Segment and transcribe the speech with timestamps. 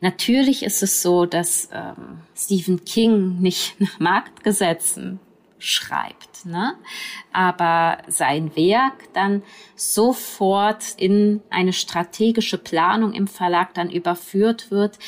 [0.00, 5.20] Natürlich ist es so, dass ähm, Stephen King nicht nach Marktgesetzen
[5.58, 6.74] schreibt, ne?
[7.32, 9.42] aber sein Werk dann
[9.76, 14.98] sofort in eine strategische Planung im Verlag dann überführt wird,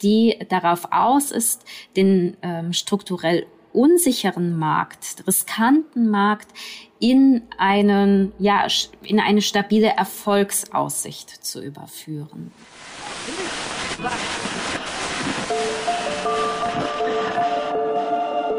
[0.00, 1.64] die darauf aus ist,
[1.94, 6.48] den ähm, strukturell unsicheren Markt, riskanten Markt
[7.00, 8.66] in einen, ja,
[9.02, 12.50] in eine stabile Erfolgsaussicht zu überführen.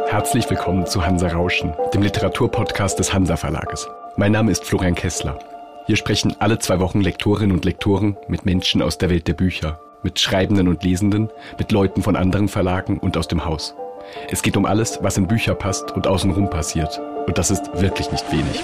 [0.07, 3.87] Herzlich willkommen zu Hansa Rauschen, dem Literaturpodcast des Hansa Verlages.
[4.17, 5.39] Mein Name ist Florian Kessler.
[5.87, 9.79] Hier sprechen alle zwei Wochen Lektorinnen und Lektoren mit Menschen aus der Welt der Bücher,
[10.03, 13.75] mit Schreibenden und Lesenden, mit Leuten von anderen Verlagen und aus dem Haus.
[14.29, 16.99] Es geht um alles, was in Bücher passt und außenrum passiert.
[17.27, 18.61] Und das ist wirklich nicht wenig.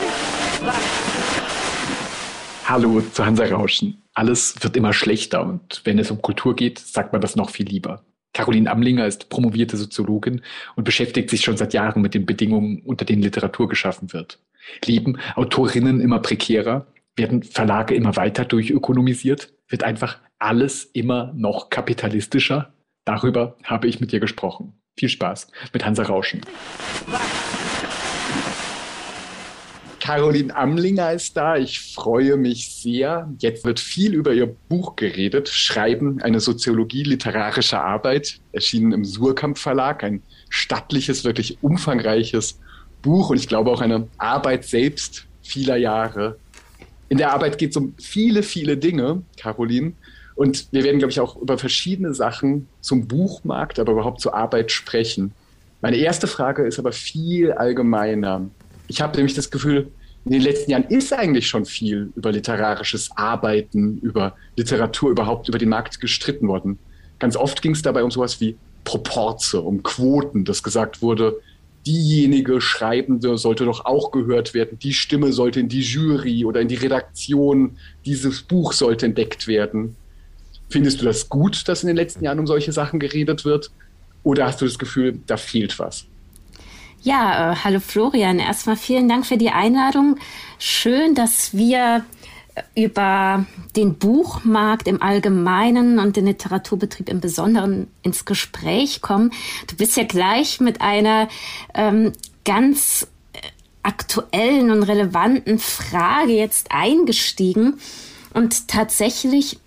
[2.67, 4.01] Hallo zu Hansa Rauschen.
[4.15, 7.67] Alles wird immer schlechter und wenn es um Kultur geht, sagt man das noch viel
[7.67, 8.03] lieber.
[8.33, 10.41] Caroline Amlinger ist promovierte Soziologin
[10.75, 14.40] und beschäftigt sich schon seit Jahren mit den Bedingungen, unter denen Literatur geschaffen wird.
[14.84, 16.87] Leben Autorinnen immer prekärer?
[17.15, 19.53] Werden Verlage immer weiter durchökonomisiert?
[19.68, 22.73] Wird einfach alles immer noch kapitalistischer?
[23.05, 24.73] Darüber habe ich mit ihr gesprochen.
[24.97, 26.41] Viel Spaß mit Hansa Rauschen.
[30.05, 31.57] Caroline Amlinger ist da.
[31.57, 33.27] Ich freue mich sehr.
[33.39, 35.49] Jetzt wird viel über ihr Buch geredet.
[35.49, 40.03] Schreiben, eine Soziologie literarischer Arbeit, erschienen im Surkamp Verlag.
[40.03, 42.59] Ein stattliches, wirklich umfangreiches
[43.01, 46.37] Buch und ich glaube auch eine Arbeit selbst vieler Jahre.
[47.09, 49.93] In der Arbeit geht es um viele, viele Dinge, Caroline.
[50.35, 54.71] Und wir werden, glaube ich, auch über verschiedene Sachen zum Buchmarkt, aber überhaupt zur Arbeit
[54.71, 55.31] sprechen.
[55.81, 58.45] Meine erste Frage ist aber viel allgemeiner.
[58.87, 59.91] Ich habe nämlich das Gefühl,
[60.26, 65.59] in den letzten Jahren ist eigentlich schon viel über literarisches Arbeiten, über Literatur überhaupt über
[65.59, 66.79] den Markt gestritten worden.
[67.19, 71.40] Ganz oft ging es dabei um sowas wie Proporze, um Quoten, dass gesagt wurde,
[71.85, 76.68] diejenige Schreibende sollte doch auch gehört werden, die Stimme sollte in die Jury oder in
[76.68, 79.96] die Redaktion, dieses Buch sollte entdeckt werden.
[80.69, 83.69] Findest du das gut, dass in den letzten Jahren um solche Sachen geredet wird?
[84.24, 86.07] Oder hast du das Gefühl, da fehlt was?
[87.06, 88.40] Ja, äh, hallo Florian.
[88.40, 90.18] Erstmal vielen Dank für die Einladung.
[90.58, 92.04] Schön, dass wir
[92.74, 93.46] über
[93.76, 99.32] den Buchmarkt im Allgemeinen und den Literaturbetrieb im Besonderen ins Gespräch kommen.
[99.68, 101.28] Du bist ja gleich mit einer
[101.76, 102.12] ähm,
[102.44, 103.40] ganz äh,
[103.84, 107.76] aktuellen und relevanten Frage jetzt eingestiegen.
[108.34, 109.60] Und tatsächlich,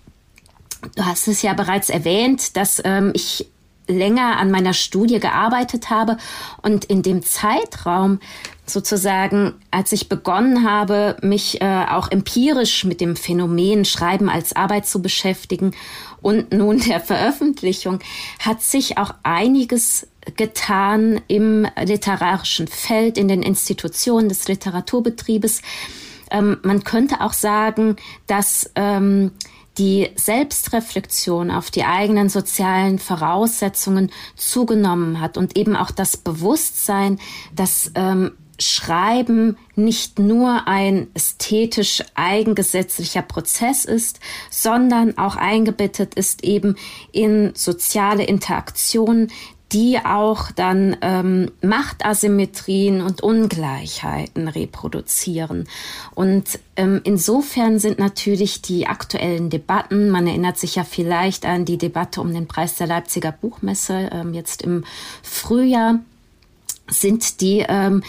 [0.97, 3.47] du hast es ja bereits erwähnt, dass ähm, ich
[3.89, 6.17] länger an meiner Studie gearbeitet habe
[6.61, 8.19] und in dem Zeitraum
[8.65, 14.85] sozusagen, als ich begonnen habe, mich äh, auch empirisch mit dem Phänomen Schreiben als Arbeit
[14.85, 15.73] zu beschäftigen
[16.21, 17.99] und nun der Veröffentlichung,
[18.39, 25.61] hat sich auch einiges getan im literarischen Feld, in den Institutionen des Literaturbetriebes.
[26.31, 27.95] Ähm, man könnte auch sagen,
[28.27, 29.31] dass ähm,
[29.79, 37.17] die Selbstreflexion auf die eigenen sozialen Voraussetzungen zugenommen hat und eben auch das Bewusstsein,
[37.55, 44.19] dass ähm, Schreiben nicht nur ein ästhetisch eigengesetzlicher Prozess ist,
[44.49, 46.75] sondern auch eingebettet ist eben
[47.13, 49.31] in soziale Interaktionen,
[49.71, 55.67] die auch dann ähm, Machtasymmetrien und Ungleichheiten reproduzieren.
[56.15, 61.77] Und ähm, insofern sind natürlich die aktuellen Debatten, man erinnert sich ja vielleicht an die
[61.77, 64.85] Debatte um den Preis der Leipziger Buchmesse ähm, jetzt im
[65.21, 65.99] Frühjahr,
[66.87, 68.03] sind die ähm,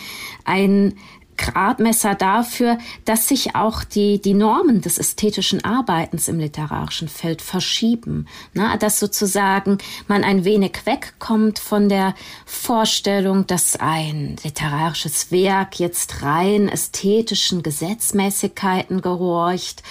[0.44, 0.94] ein
[1.40, 8.26] Gradmesser dafür, dass sich auch die, die Normen des ästhetischen Arbeitens im literarischen Feld verschieben.
[8.52, 12.14] Na, dass sozusagen man ein wenig wegkommt von der
[12.44, 19.82] Vorstellung, dass ein literarisches Werk jetzt rein ästhetischen Gesetzmäßigkeiten gehorcht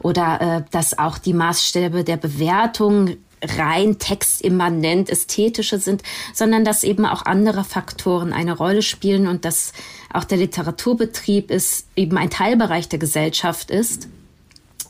[0.00, 6.02] oder äh, dass auch die Maßstäbe der Bewertung rein textimmanent ästhetische sind,
[6.34, 9.72] sondern dass eben auch andere Faktoren eine Rolle spielen und dass
[10.12, 14.08] auch der Literaturbetrieb ist eben ein Teilbereich der Gesellschaft ist,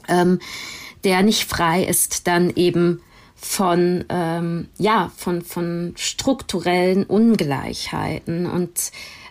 [0.09, 0.39] ähm,
[1.05, 3.01] der nicht frei ist, dann eben
[3.35, 8.47] von ähm, ja von von strukturellen Ungleichheiten.
[8.47, 8.91] Und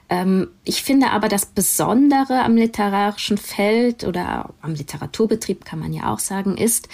[0.09, 6.13] ähm, ich finde aber das Besondere am literarischen Feld oder am Literaturbetrieb kann man ja
[6.13, 6.87] auch sagen ist,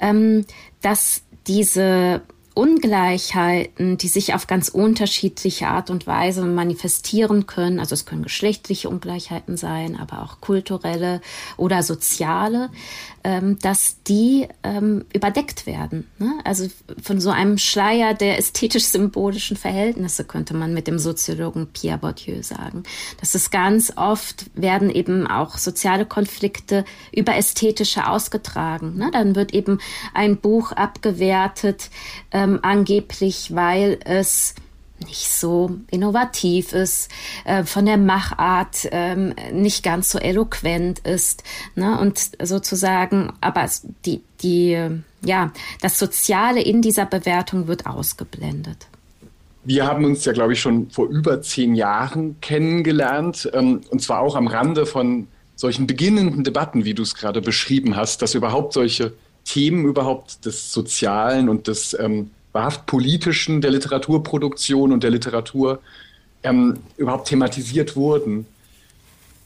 [0.00, 0.44] ähm,
[0.82, 2.22] dass diese
[2.54, 7.80] Ungleichheiten, die sich auf ganz unterschiedliche Art und Weise manifestieren können.
[7.80, 11.22] Also es können geschlechtliche Ungleichheiten sein, aber auch kulturelle
[11.56, 12.70] oder soziale,
[13.24, 16.08] ähm, dass die ähm, überdeckt werden.
[16.18, 16.32] Ne?
[16.44, 16.66] Also
[17.02, 22.82] von so einem Schleier der ästhetisch-symbolischen Verhältnisse könnte man mit dem Soziologen Pierre Bourdieu sagen.
[23.20, 26.84] Das ist ganz oft werden eben auch soziale Konflikte
[27.14, 28.96] über ästhetische ausgetragen.
[28.96, 29.10] Ne?
[29.12, 29.78] Dann wird eben
[30.14, 31.90] ein Buch abgewertet,
[32.32, 34.54] ähm, angeblich, weil es
[35.04, 37.10] nicht so innovativ ist,
[37.44, 41.42] äh, von der Machart ähm, nicht ganz so eloquent ist.
[41.74, 41.98] Ne?
[41.98, 43.68] Und sozusagen, aber
[44.04, 44.78] die, die,
[45.24, 48.86] ja, das Soziale in dieser Bewertung wird ausgeblendet.
[49.64, 54.20] Wir haben uns ja, glaube ich, schon vor über zehn Jahren kennengelernt, ähm, und zwar
[54.20, 58.72] auch am Rande von solchen beginnenden Debatten, wie du es gerade beschrieben hast, dass überhaupt
[58.72, 59.12] solche
[59.44, 65.80] Themen überhaupt des Sozialen und des ähm, wahrhaft politischen der Literaturproduktion und der Literatur
[66.42, 68.46] ähm, überhaupt thematisiert wurden.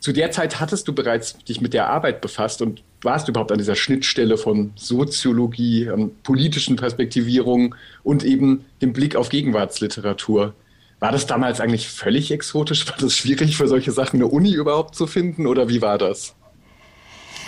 [0.00, 3.58] Zu der Zeit hattest du bereits dich mit der Arbeit befasst und warst überhaupt an
[3.58, 10.54] dieser Schnittstelle von Soziologie, ähm, politischen Perspektivierung und eben dem Blick auf Gegenwartsliteratur.
[10.98, 12.88] War das damals eigentlich völlig exotisch?
[12.88, 16.34] War das schwierig für solche Sachen eine Uni überhaupt zu finden oder wie war das?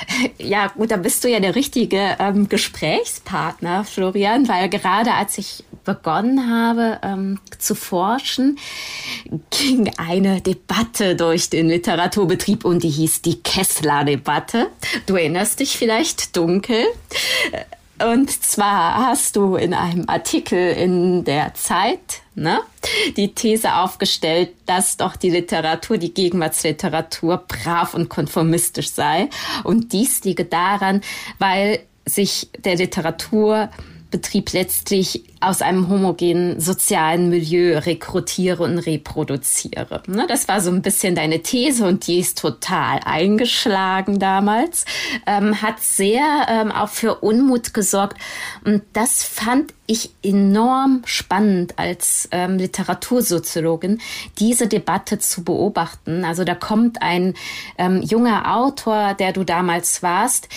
[0.38, 5.64] Ja, gut, da bist du ja der richtige ähm, Gesprächspartner, Florian, weil gerade als ich
[5.84, 8.58] begonnen habe ähm, zu forschen,
[9.50, 14.68] ging eine Debatte durch den Literaturbetrieb und die hieß die Kessler-Debatte.
[15.06, 16.84] Du erinnerst dich vielleicht dunkel.
[18.02, 22.60] Und zwar hast du in einem Artikel in der Zeit ne,
[23.16, 29.28] die These aufgestellt, dass doch die Literatur, die Gegenwartsliteratur brav und konformistisch sei.
[29.64, 31.02] Und dies liege daran,
[31.38, 33.70] weil sich der Literatur
[34.10, 40.02] Betrieb letztlich aus einem homogenen sozialen Milieu rekrutiere und reproduziere.
[40.06, 44.84] Ne, das war so ein bisschen deine These und die ist total eingeschlagen damals,
[45.26, 48.18] ähm, hat sehr ähm, auch für Unmut gesorgt
[48.64, 54.00] und das fand ich enorm spannend als ähm, Literatursoziologin,
[54.38, 56.26] diese Debatte zu beobachten.
[56.26, 57.34] Also da kommt ein
[57.78, 60.48] ähm, junger Autor, der du damals warst,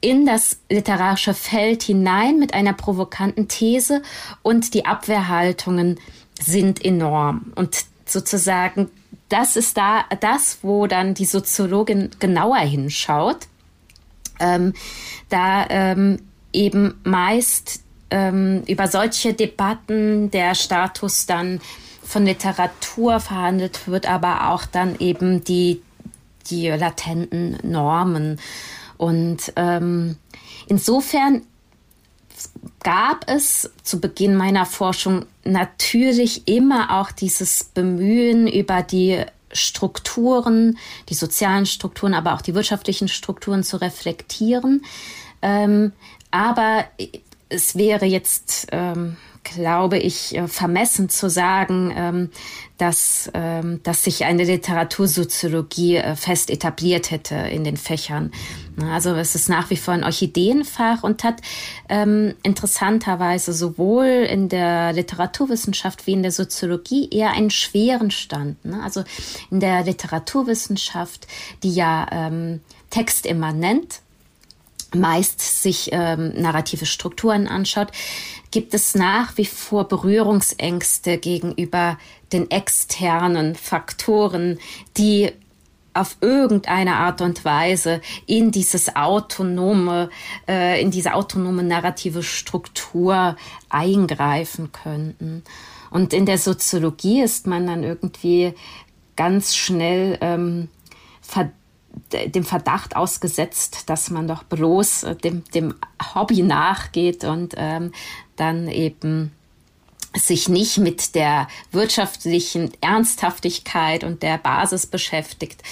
[0.00, 4.02] in das literarische Feld hinein mit einer provokanten These
[4.42, 5.98] und die Abwehrhaltungen
[6.40, 7.52] sind enorm.
[7.54, 8.90] Und sozusagen,
[9.28, 13.48] das ist da das, wo dann die Soziologin genauer hinschaut.
[14.38, 14.74] Ähm,
[15.28, 16.20] da ähm,
[16.52, 21.60] eben meist ähm, über solche Debatten der Status dann
[22.02, 25.82] von Literatur verhandelt wird, aber auch dann eben die,
[26.48, 28.38] die latenten Normen
[28.98, 30.16] und ähm,
[30.66, 31.42] insofern
[32.82, 40.78] gab es zu Beginn meiner Forschung natürlich immer auch dieses Bemühen über die Strukturen,
[41.08, 44.84] die sozialen Strukturen, aber auch die wirtschaftlichen Strukturen zu reflektieren.
[45.40, 45.92] Ähm,
[46.30, 46.84] aber
[47.48, 49.16] es wäre jetzt ähm,
[49.54, 52.30] glaube ich, äh, vermessen zu sagen, ähm,
[52.78, 58.32] dass, ähm, dass sich eine Literatursoziologie äh, fest etabliert hätte in den Fächern.
[58.90, 61.40] Also es ist nach wie vor ein Orchideenfach und hat
[61.88, 68.58] ähm, interessanterweise sowohl in der Literaturwissenschaft wie in der Soziologie eher einen schweren Stand.
[68.82, 69.04] Also
[69.50, 71.26] in der Literaturwissenschaft,
[71.62, 72.30] die ja
[72.90, 74.00] textimmanent
[74.94, 77.88] meist sich ähm, narrative Strukturen anschaut,
[78.56, 81.98] gibt es nach wie vor Berührungsängste gegenüber
[82.32, 84.58] den externen Faktoren,
[84.96, 85.30] die
[85.92, 90.08] auf irgendeine Art und Weise in dieses autonome,
[90.48, 93.36] äh, in diese autonome narrative Struktur
[93.68, 95.44] eingreifen könnten.
[95.90, 98.54] Und in der Soziologie ist man dann irgendwie
[99.16, 100.70] ganz schnell ähm,
[101.20, 101.52] verdammt
[102.12, 105.74] dem Verdacht ausgesetzt, dass man doch bloß äh, dem, dem
[106.14, 107.92] Hobby nachgeht und ähm,
[108.36, 109.32] dann eben
[110.14, 115.62] sich nicht mit der wirtschaftlichen Ernsthaftigkeit und der Basis beschäftigt,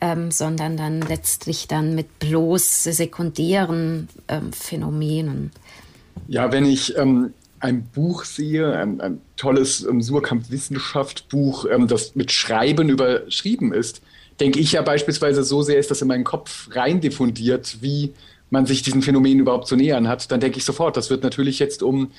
[0.00, 5.52] ähm, sondern dann letztlich dann mit bloß sekundären ähm, Phänomenen.
[6.28, 12.32] Ja, wenn ich ähm, ein Buch sehe, ein, ein tolles ähm, Surkamp-Wissenschaft-Buch, ähm, das mit
[12.32, 14.00] Schreiben überschrieben ist,
[14.40, 18.14] denke ich ja beispielsweise so sehr ist das in meinen Kopf rein diffundiert, wie
[18.50, 21.58] man sich diesen Phänomen überhaupt zu nähern hat, dann denke ich sofort, das wird natürlich
[21.58, 22.10] jetzt um,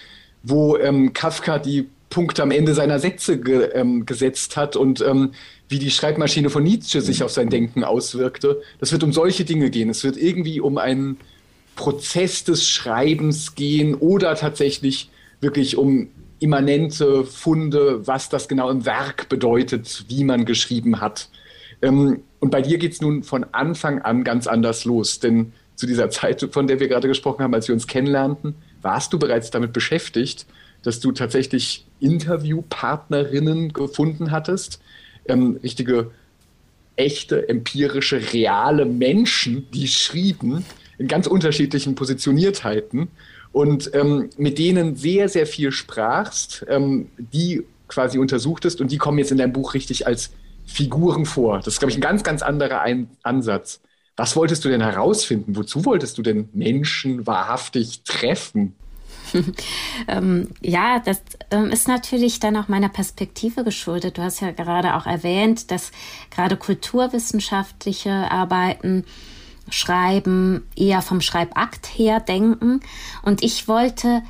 [0.43, 5.31] wo ähm, Kafka die Punkte am Ende seiner Sätze ge, ähm, gesetzt hat und ähm,
[5.69, 8.61] wie die Schreibmaschine von Nietzsche sich auf sein Denken auswirkte.
[8.79, 9.89] Das wird um solche Dinge gehen.
[9.89, 11.17] Es wird irgendwie um einen
[11.75, 15.09] Prozess des Schreibens gehen oder tatsächlich
[15.39, 16.09] wirklich um
[16.39, 21.29] immanente Funde, was das genau im Werk bedeutet, wie man geschrieben hat.
[21.81, 25.87] Ähm, und bei dir geht es nun von Anfang an ganz anders los, denn zu
[25.87, 29.49] dieser Zeit, von der wir gerade gesprochen haben, als wir uns kennenlernten, warst du bereits
[29.49, 30.45] damit beschäftigt,
[30.83, 34.79] dass du tatsächlich Interviewpartnerinnen gefunden hattest,
[35.25, 36.11] ähm, richtige,
[36.97, 40.63] echte, empirische, reale Menschen, die schrieben
[40.99, 43.07] in ganz unterschiedlichen Positioniertheiten
[43.51, 49.17] und ähm, mit denen sehr, sehr viel sprachst, ähm, die quasi untersuchtest und die kommen
[49.17, 50.29] jetzt in deinem Buch richtig als
[50.63, 51.57] Figuren vor.
[51.57, 53.81] Das ist, glaube ich, ein ganz, ganz anderer ein Ansatz.
[54.15, 55.55] Was wolltest du denn herausfinden?
[55.55, 58.75] Wozu wolltest du denn Menschen wahrhaftig treffen?
[60.07, 64.17] ähm, ja, das ähm, ist natürlich dann auch meiner Perspektive geschuldet.
[64.17, 65.91] Du hast ja gerade auch erwähnt, dass
[66.29, 69.05] gerade kulturwissenschaftliche Arbeiten
[69.69, 72.81] Schreiben eher vom Schreibakt her denken.
[73.21, 74.21] Und ich wollte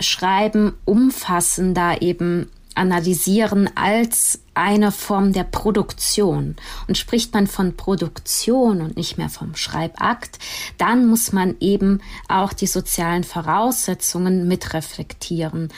[0.00, 6.56] Schreiben umfassender eben analysieren als eine Form der Produktion.
[6.88, 10.38] Und spricht man von Produktion und nicht mehr vom Schreibakt,
[10.78, 15.72] dann muss man eben auch die sozialen Voraussetzungen mitreflektieren.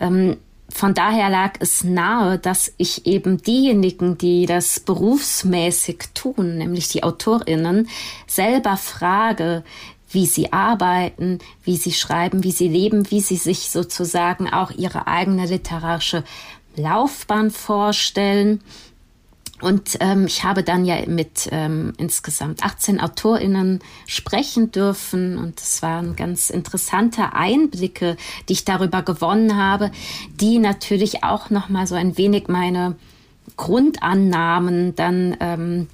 [0.00, 0.36] Ähm,
[0.68, 7.02] von daher lag es nahe, dass ich eben diejenigen, die das berufsmäßig tun, nämlich die
[7.02, 7.88] Autorinnen,
[8.26, 9.64] selber frage,
[10.12, 15.06] wie sie arbeiten, wie sie schreiben, wie sie leben, wie sie sich sozusagen auch ihre
[15.06, 16.24] eigene literarische
[16.76, 18.60] Laufbahn vorstellen
[19.62, 25.38] und ähm, ich habe dann ja mit ähm, insgesamt 18 AutorInnen sprechen dürfen.
[25.38, 28.16] Und es waren ganz interessante Einblicke,
[28.48, 29.92] die ich darüber gewonnen habe,
[30.40, 32.96] die natürlich auch nochmal so ein wenig meine
[33.56, 35.86] Grundannahmen dann ähm,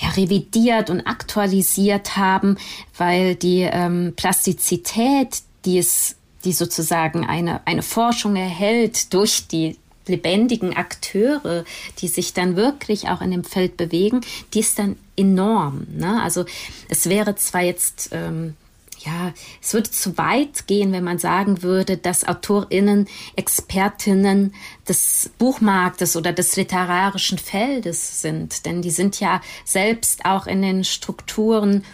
[0.00, 2.56] ja, revidiert und aktualisiert haben,
[2.96, 9.76] weil die ähm, Plastizität, die es die sozusagen eine, eine Forschung erhält durch die
[10.06, 11.64] lebendigen Akteure,
[11.98, 14.22] die sich dann wirklich auch in dem Feld bewegen,
[14.54, 15.86] die ist dann enorm.
[15.94, 16.20] Ne?
[16.22, 16.46] Also
[16.88, 18.56] es wäre zwar jetzt ähm,
[19.04, 24.54] ja, es würde zu weit gehen, wenn man sagen würde, dass AutorInnen Expertinnen
[24.88, 28.66] des Buchmarktes oder des literarischen Feldes sind.
[28.66, 31.84] Denn die sind ja selbst auch in den Strukturen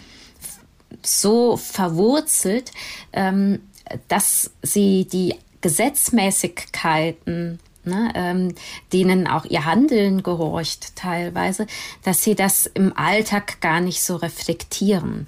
[1.02, 2.72] so verwurzelt,
[3.12, 3.60] ähm,
[4.08, 8.54] dass sie die Gesetzmäßigkeiten ne, ähm,
[8.92, 11.66] denen auch ihr Handeln gehorcht teilweise,
[12.02, 15.26] dass sie das im Alltag gar nicht so reflektieren.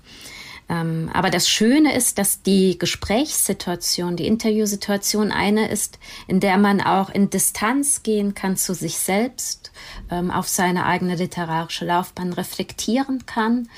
[0.69, 6.81] Ähm, aber das Schöne ist, dass die Gesprächssituation, die Interviewsituation eine ist, in der man
[6.81, 9.73] auch in Distanz gehen kann zu sich selbst,
[10.11, 13.69] ähm, auf seine eigene literarische Laufbahn reflektieren kann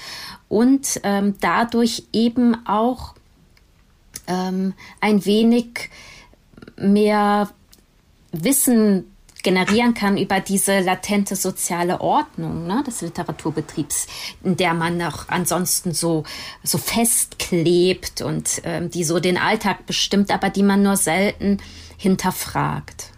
[0.48, 3.14] und ähm, dadurch eben auch
[4.26, 5.90] ähm, ein wenig
[6.76, 7.50] mehr
[8.32, 9.09] Wissen
[9.42, 14.06] generieren kann über diese latente soziale Ordnung ne, des Literaturbetriebs,
[14.44, 16.24] in der man noch ansonsten so,
[16.62, 21.58] so festklebt und ähm, die so den Alltag bestimmt, aber die man nur selten
[21.96, 23.10] hinterfragt.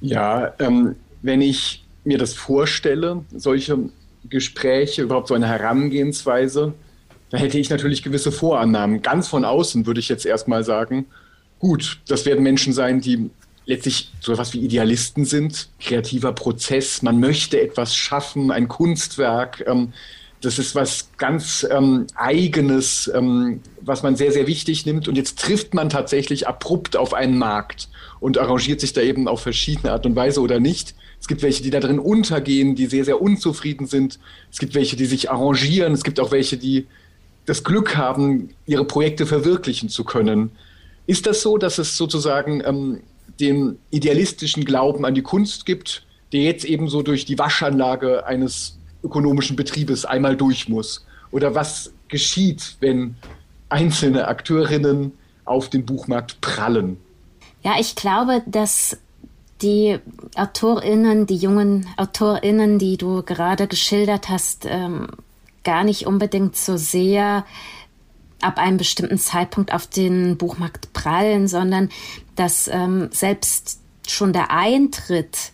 [0.00, 3.78] Ja, ähm, wenn ich mir das vorstelle, solche
[4.28, 6.74] Gespräche, überhaupt so eine Herangehensweise,
[7.30, 9.02] da hätte ich natürlich gewisse Vorannahmen.
[9.02, 11.06] Ganz von außen würde ich jetzt erstmal sagen,
[11.58, 13.30] gut, das werden Menschen sein, die
[13.66, 19.64] letztlich so etwas wie Idealisten sind, kreativer Prozess, man möchte etwas schaffen, ein Kunstwerk.
[19.66, 19.92] Ähm,
[20.40, 25.08] das ist was ganz ähm, Eigenes, ähm, was man sehr, sehr wichtig nimmt.
[25.08, 27.88] Und jetzt trifft man tatsächlich abrupt auf einen Markt
[28.20, 30.94] und arrangiert sich da eben auf verschiedene Art und Weise oder nicht.
[31.20, 34.20] Es gibt welche, die da drin untergehen, die sehr, sehr unzufrieden sind.
[34.52, 35.92] Es gibt welche, die sich arrangieren.
[35.92, 36.86] Es gibt auch welche, die
[37.46, 40.50] das Glück haben, ihre Projekte verwirklichen zu können.
[41.06, 43.00] Ist das so, dass es sozusagen ähm,
[43.40, 48.78] den idealistischen Glauben an die Kunst gibt, der jetzt eben so durch die Waschanlage eines
[49.02, 51.04] ökonomischen Betriebes einmal durch muss?
[51.30, 53.16] Oder was geschieht, wenn
[53.68, 55.12] einzelne Akteurinnen
[55.44, 56.98] auf den Buchmarkt prallen?
[57.62, 58.96] Ja, ich glaube, dass
[59.62, 59.98] die
[60.34, 65.08] AutorInnen, die jungen AutorInnen, die du gerade geschildert hast, ähm,
[65.64, 67.44] gar nicht unbedingt so sehr
[68.40, 71.88] ab einem bestimmten Zeitpunkt auf den Buchmarkt prallen, sondern
[72.34, 75.52] dass ähm, selbst schon der Eintritt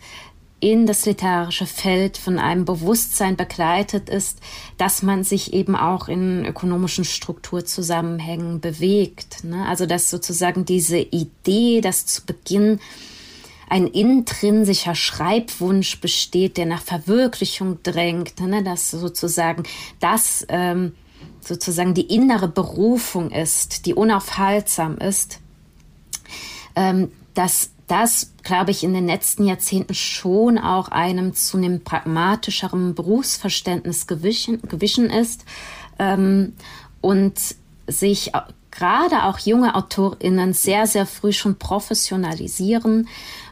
[0.63, 4.39] in das literarische Feld von einem Bewusstsein begleitet ist,
[4.77, 9.43] dass man sich eben auch in ökonomischen Strukturzusammenhängen bewegt.
[9.43, 9.65] Ne?
[9.67, 12.79] Also dass sozusagen diese Idee, dass zu Beginn
[13.69, 18.63] ein intrinsischer Schreibwunsch besteht, der nach Verwirklichung drängt, ne?
[18.63, 19.63] dass sozusagen
[19.99, 20.93] das ähm,
[21.47, 25.39] sozusagen die innere Berufung ist, die unaufhaltsam ist,
[26.75, 34.07] ähm, dass das, glaube ich, in den letzten Jahrzehnten schon auch einem zunehmend pragmatischeren Berufsverständnis
[34.07, 35.45] gewichen, gewichen ist
[35.99, 36.53] ähm,
[37.01, 37.37] und
[37.87, 38.31] sich
[38.71, 43.07] gerade auch junge AutorInnen sehr, sehr früh schon professionalisieren.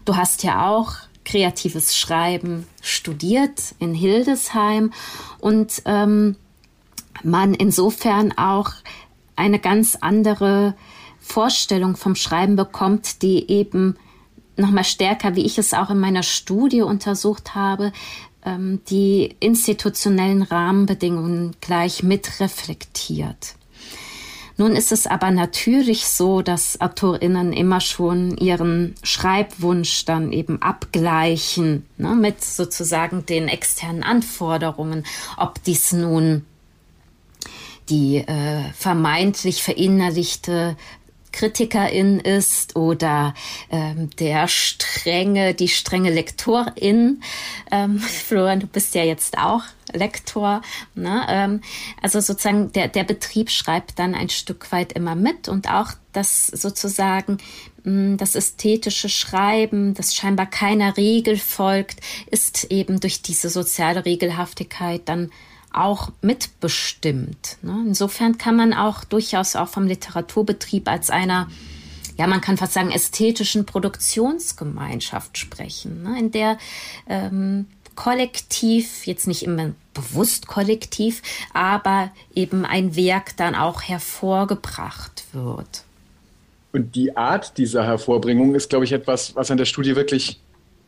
[0.05, 0.93] Du hast ja auch
[1.25, 4.91] kreatives Schreiben studiert in Hildesheim
[5.39, 6.35] und ähm,
[7.23, 8.71] man insofern auch
[9.35, 10.75] eine ganz andere
[11.19, 13.95] Vorstellung vom Schreiben bekommt, die eben
[14.57, 17.91] nochmal stärker, wie ich es auch in meiner Studie untersucht habe,
[18.43, 23.55] ähm, die institutionellen Rahmenbedingungen gleich mitreflektiert.
[24.57, 31.87] Nun ist es aber natürlich so, dass AutorInnen immer schon ihren Schreibwunsch dann eben abgleichen
[31.97, 35.05] ne, mit sozusagen den externen Anforderungen,
[35.37, 36.45] ob dies nun
[37.91, 40.77] die äh, vermeintlich verinnerlichte
[41.31, 43.33] Kritikerin ist oder
[43.69, 47.21] ähm, der strenge, die strenge Lektorin.
[47.71, 50.61] Ähm, Florian, du bist ja jetzt auch Lektor.
[50.95, 51.25] Ne?
[51.29, 51.61] Ähm,
[52.01, 56.47] also sozusagen der, der Betrieb schreibt dann ein Stück weit immer mit und auch das
[56.47, 57.37] sozusagen
[57.83, 65.01] mh, das ästhetische Schreiben, das scheinbar keiner Regel folgt, ist eben durch diese soziale Regelhaftigkeit
[65.05, 65.31] dann
[65.73, 67.57] auch mitbestimmt.
[67.61, 67.83] Ne?
[67.87, 71.47] Insofern kann man auch durchaus auch vom Literaturbetrieb als einer,
[72.17, 76.19] ja, man kann fast sagen, ästhetischen Produktionsgemeinschaft sprechen, ne?
[76.19, 76.57] in der
[77.07, 81.21] ähm, kollektiv, jetzt nicht immer bewusst kollektiv,
[81.53, 85.83] aber eben ein Werk dann auch hervorgebracht wird.
[86.71, 90.39] Und die Art dieser Hervorbringung ist, glaube ich, etwas, was an der Studie wirklich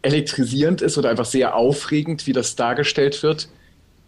[0.01, 3.49] elektrisierend ist oder einfach sehr aufregend, wie das dargestellt wird.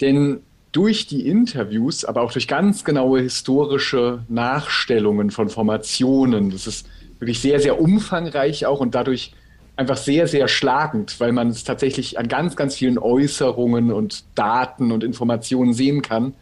[0.01, 0.41] Denn
[0.75, 6.49] durch die Interviews, aber auch durch ganz genaue historische Nachstellungen von Formationen.
[6.49, 6.85] Das ist
[7.17, 9.31] wirklich sehr, sehr umfangreich auch und dadurch
[9.77, 14.91] einfach sehr, sehr schlagend, weil man es tatsächlich an ganz, ganz vielen Äußerungen und Daten
[14.91, 16.33] und Informationen sehen kann,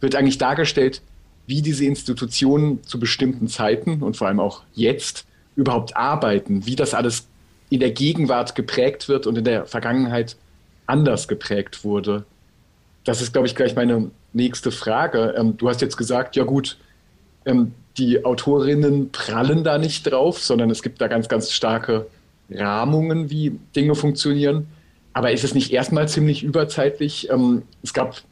[0.00, 1.02] wird eigentlich dargestellt,
[1.46, 6.94] wie diese Institutionen zu bestimmten Zeiten und vor allem auch jetzt überhaupt arbeiten, wie das
[6.94, 7.28] alles
[7.68, 10.36] in der Gegenwart geprägt wird und in der Vergangenheit
[10.86, 12.24] anders geprägt wurde
[13.04, 15.34] das ist, glaube ich, gleich meine nächste Frage.
[15.36, 16.78] Ähm, du hast jetzt gesagt, ja gut,
[17.44, 22.06] ähm, die Autorinnen prallen da nicht drauf, sondern es gibt da ganz, ganz starke
[22.50, 24.68] Rahmungen, wie Dinge funktionieren.
[25.12, 27.28] Aber ist es nicht erstmal ziemlich überzeitlich?
[27.30, 28.22] Ähm, es gab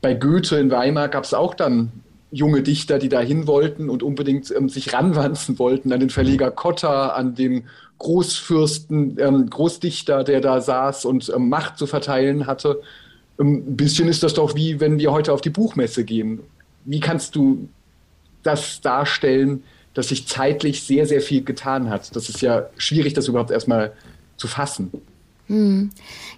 [0.00, 1.90] bei Goethe in Weimar gab es auch dann
[2.30, 7.10] junge Dichter, die dahin wollten und unbedingt ähm, sich ranwanzen wollten an den Verleger Cotta,
[7.10, 7.64] an den
[7.98, 12.82] Großfürsten, ähm, Großdichter, der da saß und ähm, Macht zu verteilen hatte.
[13.38, 16.40] Ein bisschen ist das doch wie, wenn wir heute auf die Buchmesse gehen.
[16.84, 17.68] Wie kannst du
[18.42, 22.14] das darstellen, dass sich zeitlich sehr, sehr viel getan hat?
[22.14, 23.92] Das ist ja schwierig, das überhaupt erstmal
[24.36, 24.90] zu fassen.
[25.46, 25.90] Hm.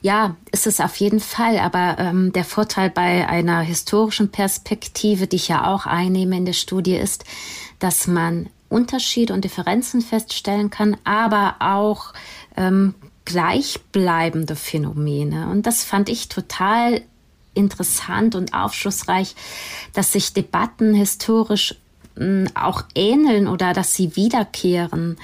[0.03, 1.59] Ja, ist es auf jeden Fall.
[1.59, 6.55] Aber ähm, der Vorteil bei einer historischen Perspektive, die ich ja auch einnehme in der
[6.55, 7.25] Studie, ist,
[7.79, 12.13] dass man Unterschiede und Differenzen feststellen kann, aber auch
[12.57, 12.95] ähm,
[13.27, 15.49] gleichbleibende Phänomene.
[15.49, 17.03] Und das fand ich total
[17.53, 19.35] interessant und aufschlussreich,
[19.93, 21.75] dass sich Debatten historisch
[22.17, 25.19] hm, auch ähneln oder dass sie wiederkehren.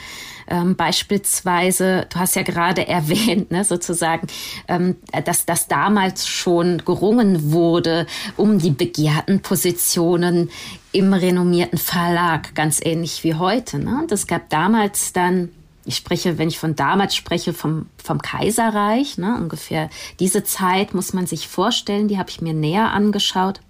[0.49, 4.27] Ähm, beispielsweise, du hast ja gerade erwähnt, ne, sozusagen,
[4.69, 10.51] ähm, dass das damals schon gerungen wurde um die begehrten Positionen
[10.91, 13.79] im renommierten Verlag, ganz ähnlich wie heute.
[13.79, 14.01] Ne?
[14.03, 15.51] Und es gab damals dann
[15.85, 19.91] ich spreche, wenn ich von damals spreche, vom, vom Kaiserreich, ne, ungefähr
[20.21, 23.61] diese Zeit muss man sich vorstellen, die habe ich mir näher angeschaut,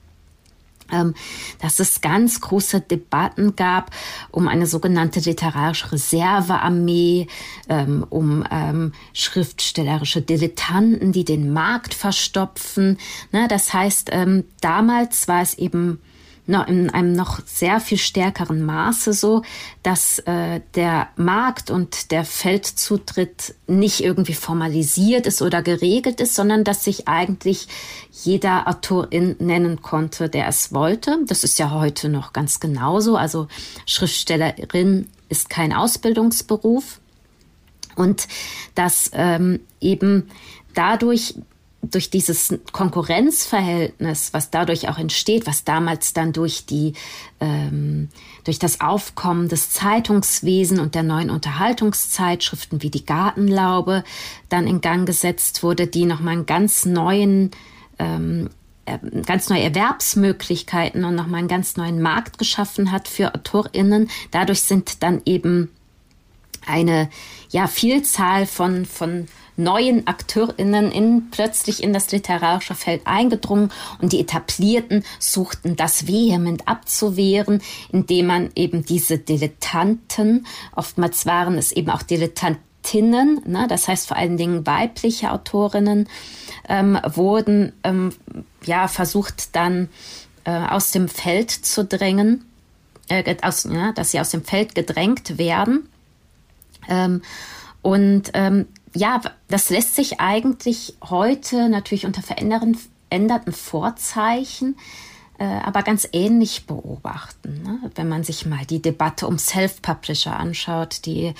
[0.90, 1.14] ähm,
[1.60, 3.90] dass es ganz große Debatten gab
[4.30, 7.28] um eine sogenannte literarische Reservearmee,
[7.68, 12.98] ähm, um ähm, schriftstellerische Dilettanten, die den Markt verstopfen.
[13.32, 16.00] Ne, das heißt, ähm, damals war es eben
[16.46, 19.42] in einem noch sehr viel stärkeren Maße so,
[19.82, 26.64] dass äh, der Markt und der Feldzutritt nicht irgendwie formalisiert ist oder geregelt ist, sondern
[26.64, 27.68] dass sich eigentlich
[28.10, 31.18] jeder Autorin nennen konnte, der es wollte.
[31.26, 33.16] Das ist ja heute noch ganz genauso.
[33.16, 33.46] Also
[33.86, 37.00] Schriftstellerin ist kein Ausbildungsberuf.
[37.94, 38.26] Und
[38.74, 40.30] dass ähm, eben
[40.74, 41.34] dadurch
[41.82, 46.94] durch dieses Konkurrenzverhältnis, was dadurch auch entsteht, was damals dann durch die
[47.40, 48.08] ähm,
[48.44, 54.04] durch das Aufkommen des Zeitungswesen und der neuen Unterhaltungszeitschriften wie die Gartenlaube
[54.48, 57.50] dann in Gang gesetzt wurde, die nochmal einen ganz neuen
[57.98, 58.48] ähm,
[58.86, 64.08] äh, ganz neue Erwerbsmöglichkeiten und nochmal einen ganz neuen Markt geschaffen hat für AutorInnen.
[64.30, 65.68] Dadurch sind dann eben
[66.64, 67.10] eine
[67.50, 74.20] ja Vielzahl von von neuen AkteurInnen in, plötzlich in das literarische Feld eingedrungen und die
[74.20, 82.02] Etablierten suchten das vehement abzuwehren, indem man eben diese Dilettanten, oftmals waren es eben auch
[82.02, 86.08] Dilettantinnen, ne, das heißt vor allen Dingen weibliche Autorinnen,
[86.68, 88.12] ähm, wurden ähm,
[88.64, 89.88] ja versucht dann
[90.44, 92.44] äh, aus dem Feld zu drängen,
[93.08, 95.88] äh, aus, ja, dass sie aus dem Feld gedrängt werden.
[96.88, 97.22] Ähm,
[97.82, 104.76] und ähm, ja, das lässt sich eigentlich heute natürlich unter veränderten Vorzeichen
[105.38, 107.62] aber ganz ähnlich beobachten.
[107.62, 107.90] Ne?
[107.94, 111.34] Wenn man sich mal die Debatte um Self-Publisher anschaut, die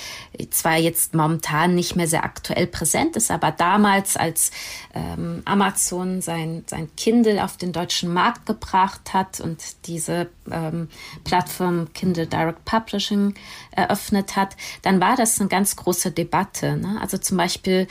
[0.51, 4.51] zwar jetzt momentan nicht mehr sehr aktuell präsent ist, aber damals, als
[4.95, 10.89] ähm, Amazon sein, sein Kindle auf den deutschen Markt gebracht hat und diese ähm,
[11.25, 13.35] Plattform Kindle Direct Publishing
[13.71, 16.77] eröffnet hat, dann war das eine ganz große Debatte.
[16.77, 16.99] Ne?
[17.01, 17.87] Also zum Beispiel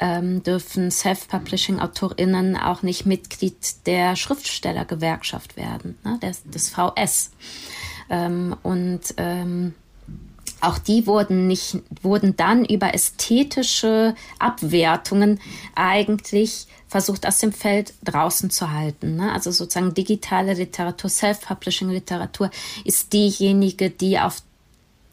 [0.00, 7.30] ähm, dürfen Self-Publishing-AutorInnen auch nicht Mitglied der Schriftstellergewerkschaft werden, ne, des, des VS.
[8.08, 9.74] Ähm, und ähm,
[10.60, 15.40] auch die wurden nicht, wurden dann über ästhetische Abwertungen
[15.74, 19.16] eigentlich versucht aus dem Feld draußen zu halten.
[19.16, 19.32] Ne?
[19.32, 22.50] Also sozusagen digitale Literatur, Self-Publishing-Literatur
[22.84, 24.42] ist diejenige, die auf,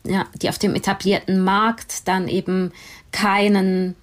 [0.06, 2.74] ja, die auf dem etablierten Markt dann eben
[3.12, 3.96] keinen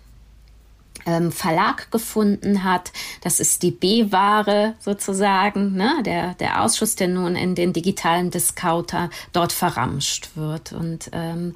[1.06, 2.92] ähm, Verlag gefunden hat.
[3.22, 6.02] Das ist die B-Ware sozusagen, ne?
[6.04, 10.72] der, der Ausschuss, der nun in den digitalen Discounter dort verramscht wird.
[10.72, 11.54] Und ähm,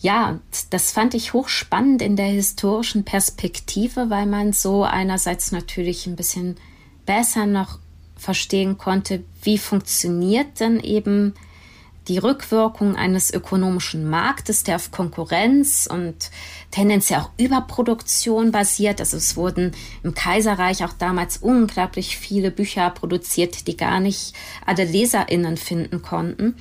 [0.00, 0.38] ja,
[0.70, 6.56] das fand ich hochspannend in der historischen Perspektive, weil man so einerseits natürlich ein bisschen
[7.04, 7.78] besser noch
[8.16, 11.34] verstehen konnte, wie funktioniert denn eben
[12.10, 16.32] die Rückwirkung eines ökonomischen Marktes, der auf Konkurrenz und
[16.72, 18.98] tendenziell auch Überproduktion basiert.
[18.98, 19.70] Also es wurden
[20.02, 24.34] im Kaiserreich auch damals unglaublich viele Bücher produziert, die gar nicht
[24.66, 26.56] alle LeserInnen finden konnten.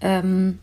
[0.00, 0.58] Ähm,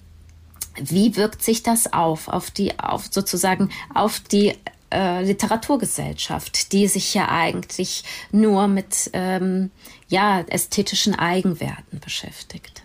[0.75, 4.55] wie wirkt sich das auf, auf die, auf sozusagen auf die
[4.91, 9.69] äh, Literaturgesellschaft, die sich ja eigentlich nur mit ähm,
[10.07, 12.84] ja, ästhetischen Eigenwerten beschäftigt?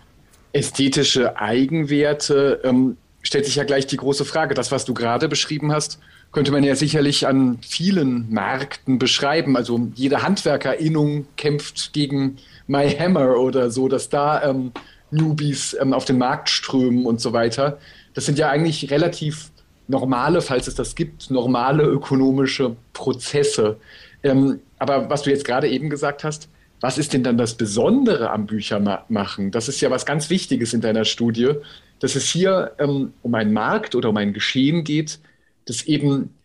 [0.53, 4.53] Ästhetische Eigenwerte ähm, stellt sich ja gleich die große Frage.
[4.53, 5.99] Das, was du gerade beschrieben hast,
[6.31, 9.57] könnte man ja sicherlich an vielen Märkten beschreiben.
[9.57, 12.37] Also jede Handwerkerinnung kämpft gegen
[12.67, 14.71] My Hammer oder so, dass da ähm,
[15.11, 17.77] Newbies ähm, auf den Markt strömen und so weiter.
[18.13, 19.51] Das sind ja eigentlich relativ
[19.87, 23.77] normale, falls es das gibt, normale ökonomische Prozesse.
[24.23, 26.49] Ähm, aber was du jetzt gerade eben gesagt hast,
[26.81, 29.51] was ist denn dann das Besondere am Büchermachen?
[29.51, 31.55] Das ist ja was ganz Wichtiges in deiner Studie
[32.01, 35.19] dass es hier ähm, um einen Markt oder um ein Geschehen geht,
[35.65, 36.35] das eben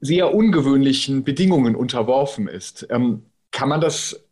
[0.00, 2.86] sehr ungewöhnlichen Bedingungen unterworfen ist.
[2.90, 4.24] Ähm, kann man das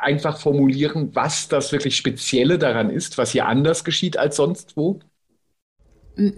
[0.00, 5.00] einfach formulieren, was das wirklich Spezielle daran ist, was hier anders geschieht als sonst wo?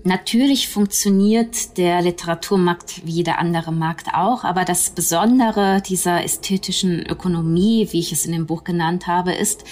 [0.05, 7.88] Natürlich funktioniert der Literaturmarkt wie jeder andere Markt auch, aber das Besondere dieser ästhetischen Ökonomie,
[7.90, 9.64] wie ich es in dem Buch genannt habe, ist,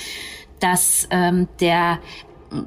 [0.59, 2.01] dass ähm, der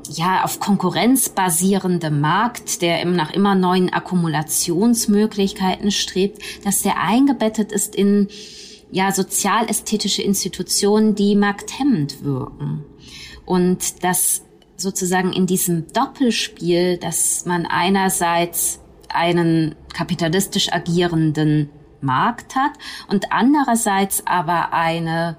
[0.09, 7.73] ja, auf Konkurrenz basierende Markt, der eben nach immer neuen Akkumulationsmöglichkeiten strebt, dass der eingebettet
[7.73, 8.29] ist in
[8.89, 12.85] ja, sozialästhetische Institutionen, die markthemmend wirken.
[13.45, 14.43] Und dass
[14.77, 21.69] sozusagen in diesem Doppelspiel, dass man einerseits einen kapitalistisch agierenden
[22.01, 22.71] Markt hat
[23.07, 25.37] und andererseits aber eine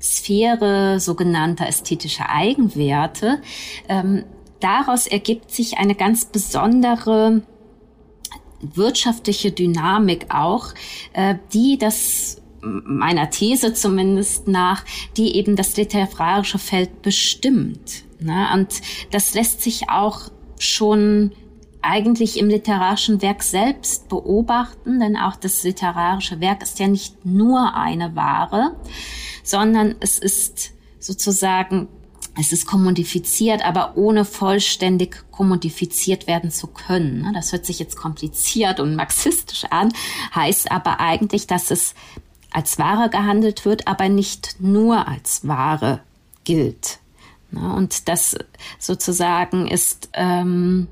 [0.00, 3.40] Sphäre sogenannter ästhetischer Eigenwerte.
[3.88, 4.24] Ähm,
[4.60, 7.42] daraus ergibt sich eine ganz besondere
[8.60, 10.68] wirtschaftliche Dynamik auch,
[11.12, 14.84] äh, die das meiner These zumindest nach,
[15.16, 18.04] die eben das literarische Feld bestimmt.
[18.24, 18.48] Ne?
[18.54, 21.32] Und das lässt sich auch schon
[21.82, 27.74] eigentlich im literarischen Werk selbst beobachten, denn auch das literarische Werk ist ja nicht nur
[27.74, 28.74] eine Ware,
[29.42, 31.88] sondern es ist sozusagen,
[32.40, 37.30] es ist kommodifiziert, aber ohne vollständig kommodifiziert werden zu können.
[37.34, 39.92] Das hört sich jetzt kompliziert und marxistisch an,
[40.34, 41.94] heißt aber eigentlich, dass es
[42.50, 46.00] als Ware gehandelt wird, aber nicht nur als Ware
[46.44, 47.00] gilt.
[47.56, 48.36] Und das
[48.78, 50.88] sozusagen ist, ähm,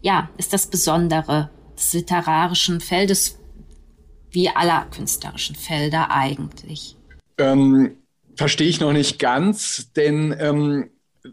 [0.00, 3.38] ja, ist das Besondere des literarischen Feldes
[4.30, 6.96] wie aller künstlerischen Felder eigentlich.
[7.38, 7.96] Ähm,
[8.36, 10.90] Verstehe ich noch nicht ganz, denn ähm,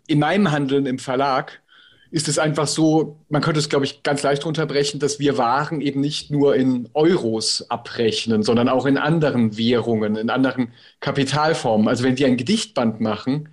[0.07, 1.61] in meinem Handeln im Verlag
[2.09, 5.81] ist es einfach so, man könnte es, glaube ich, ganz leicht unterbrechen, dass wir Waren
[5.81, 11.87] eben nicht nur in Euros abrechnen, sondern auch in anderen Währungen, in anderen Kapitalformen.
[11.87, 13.49] Also wenn wir ein Gedichtband machen,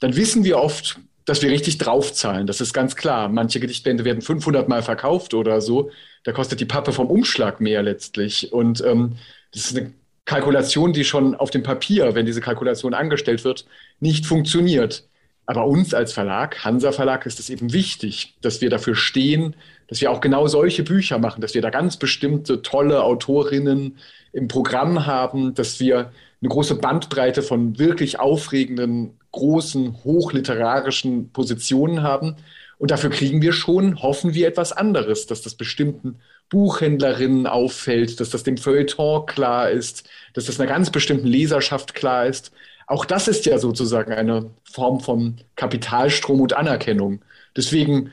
[0.00, 2.46] dann wissen wir oft, dass wir richtig draufzahlen.
[2.46, 3.28] Das ist ganz klar.
[3.28, 5.90] Manche Gedichtbände werden 500 Mal verkauft oder so.
[6.24, 8.52] Da kostet die Pappe vom Umschlag mehr letztlich.
[8.52, 9.16] Und ähm,
[9.52, 9.92] das ist eine
[10.24, 13.66] Kalkulation, die schon auf dem Papier, wenn diese Kalkulation angestellt wird,
[14.00, 15.08] nicht funktioniert.
[15.46, 19.54] Aber uns als Verlag, Hansa Verlag, ist es eben wichtig, dass wir dafür stehen,
[19.88, 23.98] dass wir auch genau solche Bücher machen, dass wir da ganz bestimmte tolle Autorinnen
[24.32, 32.36] im Programm haben, dass wir eine große Bandbreite von wirklich aufregenden, großen, hochliterarischen Positionen haben.
[32.78, 36.20] Und dafür kriegen wir schon, hoffen wir, etwas anderes, dass das bestimmten
[36.50, 42.26] Buchhändlerinnen auffällt, dass das dem Feuilleton klar ist, dass das einer ganz bestimmten Leserschaft klar
[42.26, 42.52] ist.
[42.86, 47.22] Auch das ist ja sozusagen eine Form von Kapitalstrom und Anerkennung.
[47.56, 48.12] Deswegen,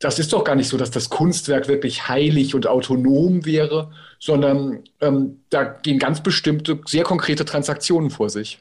[0.00, 4.82] das ist doch gar nicht so, dass das Kunstwerk wirklich heilig und autonom wäre, sondern
[5.00, 8.60] ähm, da gehen ganz bestimmte, sehr konkrete Transaktionen vor sich.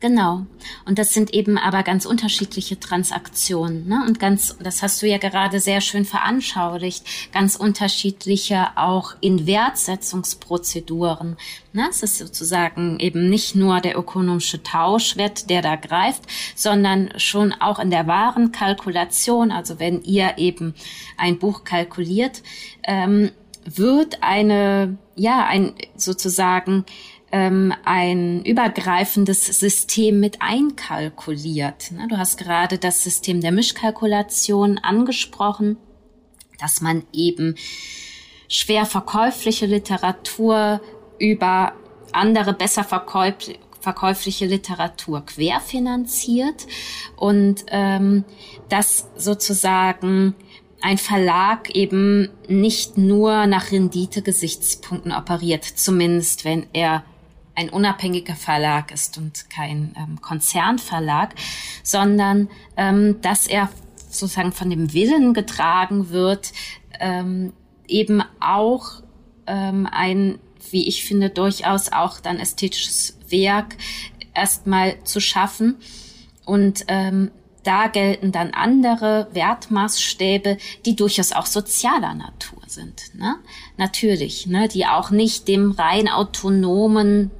[0.00, 0.46] Genau.
[0.84, 3.88] Und das sind eben aber ganz unterschiedliche Transaktionen.
[3.88, 4.04] Ne?
[4.06, 11.36] Und ganz, das hast du ja gerade sehr schön veranschaulicht, ganz unterschiedliche auch Inwertsetzungsprozeduren.
[11.72, 11.88] Ne?
[11.90, 16.22] Es ist sozusagen eben nicht nur der ökonomische Tauschwert, der da greift,
[16.54, 19.50] sondern schon auch in der Warenkalkulation.
[19.50, 20.76] Also wenn ihr eben
[21.16, 22.44] ein Buch kalkuliert,
[22.84, 23.32] ähm,
[23.64, 26.84] wird eine, ja, ein sozusagen
[27.30, 31.92] ähm, ein übergreifendes System mit einkalkuliert.
[31.92, 32.06] Ne?
[32.08, 35.76] Du hast gerade das System der Mischkalkulation angesprochen,
[36.58, 37.54] dass man eben
[38.48, 40.80] schwer verkäufliche Literatur
[41.18, 41.74] über
[42.12, 46.66] andere besser verkäufliche Literatur querfinanziert
[47.16, 48.24] und ähm,
[48.68, 50.34] dass sozusagen
[50.80, 57.04] ein Verlag eben nicht nur nach Rendite-Gesichtspunkten operiert, zumindest wenn er
[57.58, 61.34] ein unabhängiger Verlag ist und kein ähm, Konzernverlag,
[61.82, 63.68] sondern ähm, dass er
[64.08, 66.52] sozusagen von dem Willen getragen wird,
[67.00, 67.52] ähm,
[67.88, 69.02] eben auch
[69.48, 70.38] ähm, ein,
[70.70, 73.76] wie ich finde, durchaus auch dann ästhetisches Werk
[74.34, 75.78] erstmal zu schaffen
[76.44, 77.32] und ähm,
[77.64, 83.14] da gelten dann andere Wertmaßstäbe, die durchaus auch sozialer Natur sind.
[83.14, 83.34] Ne?
[83.76, 84.68] Natürlich, ne?
[84.68, 87.32] die auch nicht dem rein autonomen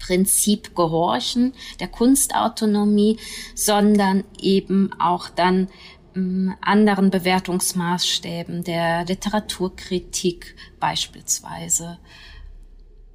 [0.00, 3.18] Prinzip gehorchen, der Kunstautonomie,
[3.54, 5.68] sondern eben auch dann
[6.16, 11.98] ähm, anderen Bewertungsmaßstäben der Literaturkritik beispielsweise.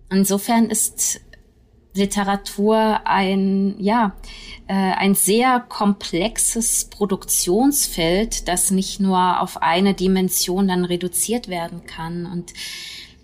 [0.09, 1.19] Insofern ist
[1.95, 4.15] Literatur ein, ja,
[4.67, 12.25] äh, ein sehr komplexes Produktionsfeld, das nicht nur auf eine Dimension dann reduziert werden kann.
[12.25, 12.53] Und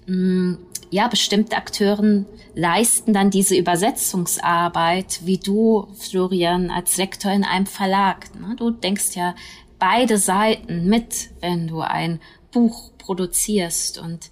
[0.07, 0.57] mh, mm,
[0.91, 8.35] ja, bestimmte Akteuren leisten dann diese Übersetzungsarbeit, wie du, Florian, als Lektor in einem Verlag.
[8.35, 8.55] Ne?
[8.57, 9.33] Du denkst ja
[9.79, 12.19] beide Seiten mit, wenn du ein
[12.51, 14.29] Buch produzierst und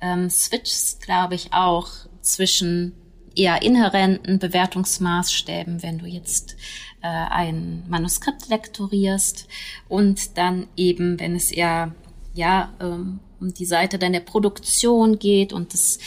[0.00, 1.88] ähm, switchst, glaube ich, auch
[2.20, 2.92] zwischen
[3.36, 6.56] eher inhärenten Bewertungsmaßstäben, wenn du jetzt
[7.02, 9.46] äh, ein Manuskript lektorierst
[9.88, 11.94] und dann eben, wenn es eher
[12.34, 15.98] ja ähm, um die Seite dann der Produktion geht und des,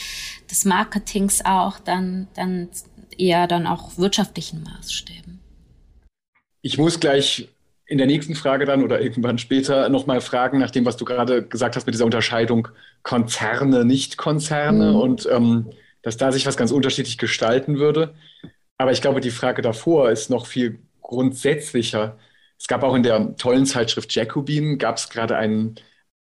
[0.50, 2.70] des Marketings auch, dann, dann
[3.18, 5.40] eher dann auch wirtschaftlichen Maßstäben.
[6.62, 7.50] Ich muss gleich
[7.86, 11.46] in der nächsten Frage dann oder irgendwann später nochmal fragen, nach dem, was du gerade
[11.46, 12.70] gesagt hast mit dieser Unterscheidung
[13.04, 15.00] Konzerne, Nicht-Konzerne mhm.
[15.00, 15.70] und ähm,
[16.02, 18.14] dass da sich was ganz unterschiedlich gestalten würde.
[18.78, 22.18] Aber ich glaube, die Frage davor ist noch viel grundsätzlicher.
[22.58, 25.76] Es gab auch in der tollen Zeitschrift Jacobin, gab es gerade einen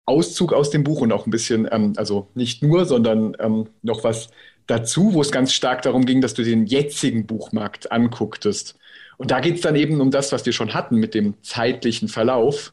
[0.04, 4.04] Auszug aus dem Buch und auch ein bisschen, ähm, also nicht nur, sondern ähm, noch
[4.04, 4.28] was
[4.66, 8.78] dazu, wo es ganz stark darum ging, dass du den jetzigen Buchmarkt angucktest.
[9.18, 12.08] Und da geht es dann eben um das, was wir schon hatten mit dem zeitlichen
[12.08, 12.72] Verlauf,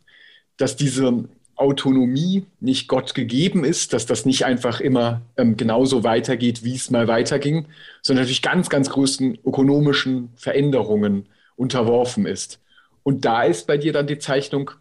[0.58, 6.64] dass diese Autonomie nicht Gott gegeben ist, dass das nicht einfach immer ähm, genauso weitergeht,
[6.64, 7.66] wie es mal weiterging,
[8.02, 12.62] sondern natürlich ganz, ganz größten ökonomischen Veränderungen unterworfen ist.
[13.04, 14.72] Und da ist bei dir dann die Zeichnung,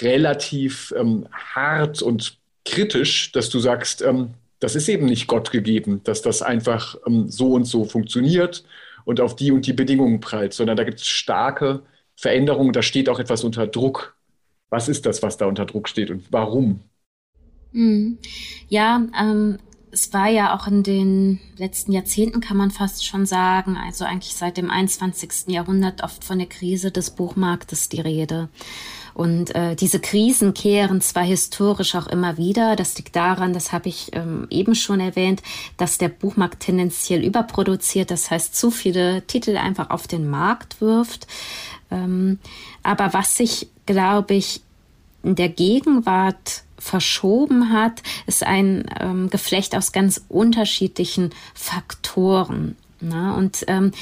[0.00, 6.00] relativ ähm, hart und kritisch, dass du sagst, ähm, das ist eben nicht Gott gegeben,
[6.04, 8.64] dass das einfach ähm, so und so funktioniert
[9.04, 11.82] und auf die und die Bedingungen prallt, sondern da gibt es starke
[12.16, 14.16] Veränderungen, da steht auch etwas unter Druck.
[14.70, 16.80] Was ist das, was da unter Druck steht und warum?
[17.72, 18.18] Hm.
[18.68, 19.58] Ja, ähm,
[19.94, 24.34] es war ja auch in den letzten Jahrzehnten, kann man fast schon sagen, also eigentlich
[24.34, 25.48] seit dem 21.
[25.48, 28.48] Jahrhundert oft von der Krise des Buchmarktes die Rede.
[29.14, 33.88] Und äh, diese Krisen kehren zwar historisch auch immer wieder, das liegt daran, das habe
[33.88, 35.40] ich ähm, eben schon erwähnt,
[35.76, 41.28] dass der Buchmarkt tendenziell überproduziert, das heißt zu viele Titel einfach auf den Markt wirft.
[41.92, 42.40] Ähm,
[42.82, 44.62] aber was sich, glaube ich,
[45.22, 52.76] in der Gegenwart verschoben hat, ist ein ähm, Geflecht aus ganz unterschiedlichen Faktoren.
[53.00, 53.34] Ne?
[53.34, 53.92] Und ähm,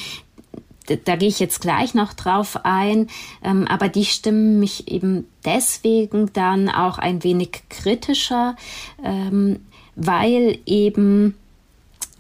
[0.97, 3.09] da gehe ich jetzt gleich noch drauf ein,
[3.43, 8.57] ähm, aber die stimmen mich eben deswegen dann auch ein wenig kritischer,
[9.03, 9.61] ähm,
[9.95, 11.35] weil eben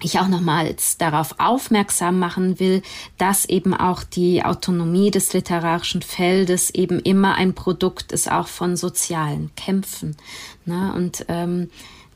[0.04, 2.82] ich auch nochmals darauf aufmerksam machen will,
[3.18, 8.76] dass eben auch die Autonomie des literarischen Feldes eben immer ein Produkt ist, auch von
[8.76, 10.16] sozialen Kämpfen.
[10.64, 10.92] Ne?
[10.94, 11.70] Und ähm,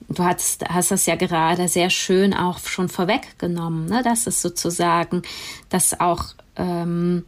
[0.08, 4.02] du hast, hast das ja gerade sehr schön auch schon vorweggenommen, ne?
[4.02, 5.22] dass es sozusagen,
[5.68, 6.24] dass auch
[6.56, 7.24] ähm,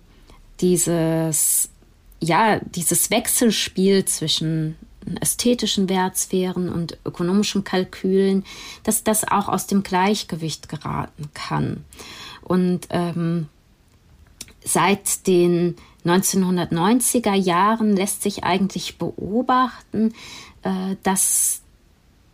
[0.60, 1.70] dieses,
[2.20, 4.76] ja, dieses Wechselspiel zwischen
[5.20, 8.44] ästhetischen Wertsphären und ökonomischen Kalkülen,
[8.82, 11.84] dass das auch aus dem Gleichgewicht geraten kann.
[12.42, 13.48] Und ähm,
[14.64, 20.14] seit den 1990er Jahren lässt sich eigentlich beobachten,
[20.62, 21.62] äh, dass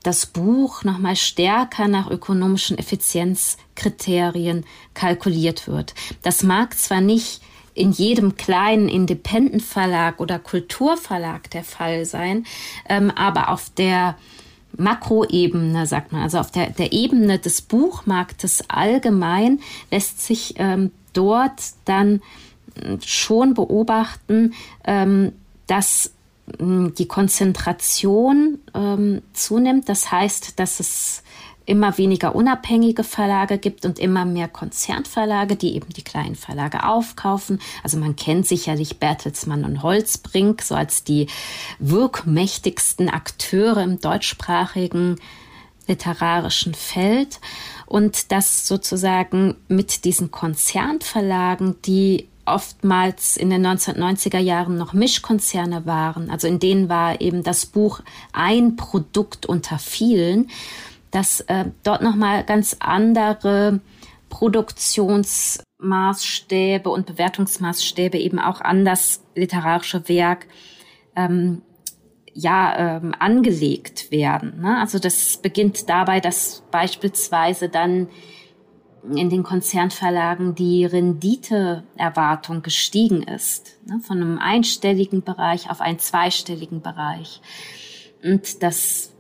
[0.04, 5.94] das Buch nochmal stärker nach ökonomischen Effizienzkriterien kalkuliert wird.
[6.22, 7.42] Das mag zwar nicht
[7.74, 12.46] in jedem kleinen Independent-Verlag oder Kulturverlag der Fall sein,
[12.88, 14.16] ähm, aber auf der
[14.76, 21.60] Makroebene, sagt man, also auf der, der Ebene des Buchmarktes allgemein lässt sich ähm, dort
[21.84, 22.22] dann
[22.80, 25.32] hm, schon beobachten, ähm,
[25.66, 26.13] dass
[26.46, 29.88] die Konzentration ähm, zunimmt.
[29.88, 31.22] Das heißt, dass es
[31.66, 37.60] immer weniger unabhängige Verlage gibt und immer mehr Konzernverlage, die eben die kleinen Verlage aufkaufen.
[37.82, 41.28] Also man kennt sicherlich Bertelsmann und Holzbrink so als die
[41.78, 45.16] wirkmächtigsten Akteure im deutschsprachigen
[45.86, 47.40] literarischen Feld
[47.86, 56.30] und das sozusagen mit diesen Konzernverlagen, die oftmals in den 1990er Jahren noch Mischkonzerne waren,
[56.30, 58.00] also in denen war eben das Buch
[58.32, 60.50] ein Produkt unter vielen,
[61.10, 63.80] dass äh, dort nochmal ganz andere
[64.28, 70.46] Produktionsmaßstäbe und Bewertungsmaßstäbe eben auch an das literarische Werk
[71.14, 71.62] ähm,
[72.34, 74.60] ja ähm, angelegt werden.
[74.60, 74.78] Ne?
[74.80, 78.08] Also das beginnt dabei, dass beispielsweise dann
[79.14, 84.00] in den Konzernverlagen die Renditeerwartung gestiegen ist, ne?
[84.00, 87.40] von einem einstelligen Bereich auf einen zweistelligen Bereich.
[88.22, 89.12] Und das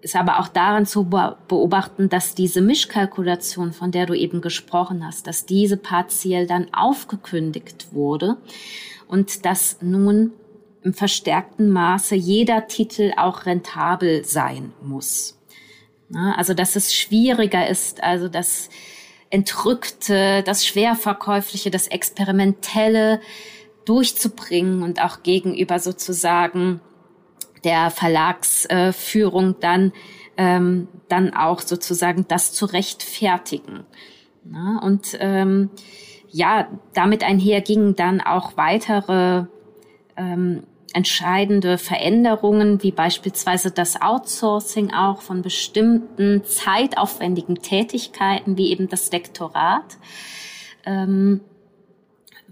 [0.00, 5.26] ist aber auch daran zu beobachten, dass diese Mischkalkulation, von der du eben gesprochen hast,
[5.26, 8.36] dass diese partiell dann aufgekündigt wurde
[9.06, 10.32] und dass nun
[10.82, 15.37] im verstärkten Maße jeder Titel auch rentabel sein muss.
[16.14, 18.70] Also, dass es schwieriger ist, also das
[19.30, 23.20] Entrückte, das Schwerverkäufliche, das Experimentelle
[23.84, 26.80] durchzubringen und auch gegenüber sozusagen
[27.64, 29.92] der Verlagsführung dann,
[30.36, 33.84] ähm, dann auch sozusagen das zu rechtfertigen.
[34.44, 35.70] Na, und ähm,
[36.30, 39.44] ja, damit einher gingen dann auch weitere
[40.16, 49.10] ähm, entscheidende Veränderungen, wie beispielsweise das Outsourcing auch von bestimmten zeitaufwendigen Tätigkeiten, wie eben das
[49.12, 49.98] Lektorat.
[50.86, 51.40] Ähm,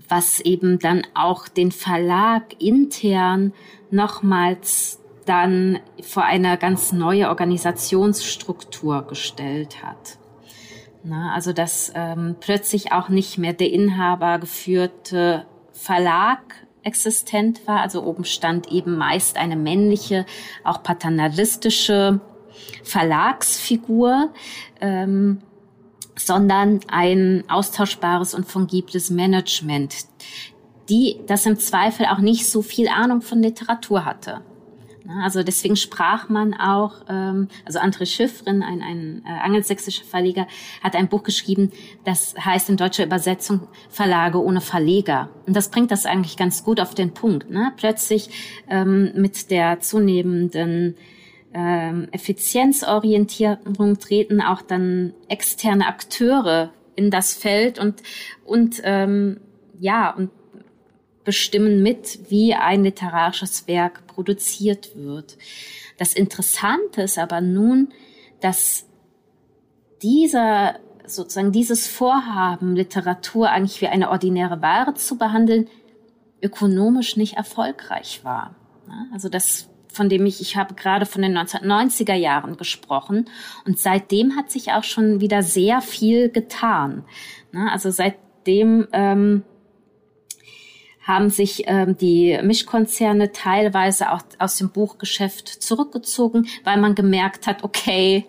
[0.09, 3.53] was eben dann auch den Verlag intern
[3.91, 10.19] nochmals dann vor eine ganz neue Organisationsstruktur gestellt hat.
[11.03, 16.41] Na, also dass ähm, plötzlich auch nicht mehr der Inhaber geführte Verlag
[16.87, 17.81] existent war.
[17.81, 20.25] Also oben stand eben meist eine männliche,
[20.65, 22.21] auch paternalistische
[22.83, 24.33] Verlagsfigur.
[24.81, 25.43] Ähm,
[26.19, 30.07] sondern ein austauschbares und fungibles Management,
[30.89, 34.41] die das im Zweifel auch nicht so viel Ahnung von Literatur hatte.
[35.23, 40.47] Also deswegen sprach man auch, ähm, also André Schiffrin, ein, ein äh, angelsächsischer Verleger,
[40.83, 41.73] hat ein Buch geschrieben,
[42.05, 45.31] das heißt in deutscher Übersetzung Verlage ohne Verleger.
[45.47, 47.51] Und das bringt das eigentlich ganz gut auf den Punkt.
[47.51, 47.73] Ne?
[47.77, 48.31] Plötzlich
[48.69, 50.97] ähm, mit der zunehmenden
[51.55, 58.03] ähm, Effizienzorientierung treten auch dann externe Akteure in das Feld und
[58.45, 59.41] und ähm,
[59.79, 60.31] ja und
[61.27, 65.37] bestimmen mit, wie ein literarisches Werk produziert wird.
[65.99, 67.93] Das Interessante ist aber nun,
[68.41, 68.87] dass
[70.03, 75.69] dieser sozusagen dieses Vorhaben, Literatur eigentlich wie eine ordinäre Ware zu behandeln,
[76.43, 78.55] ökonomisch nicht erfolgreich war.
[79.13, 83.31] Also das von dem ich, ich habe gerade von den 1990er Jahren gesprochen
[83.65, 87.05] und seitdem hat sich auch schon wieder sehr viel getan.
[87.73, 89.43] Also seitdem ähm,
[91.07, 97.63] haben sich ähm, die Mischkonzerne teilweise auch aus dem Buchgeschäft zurückgezogen, weil man gemerkt hat,
[97.63, 98.27] okay,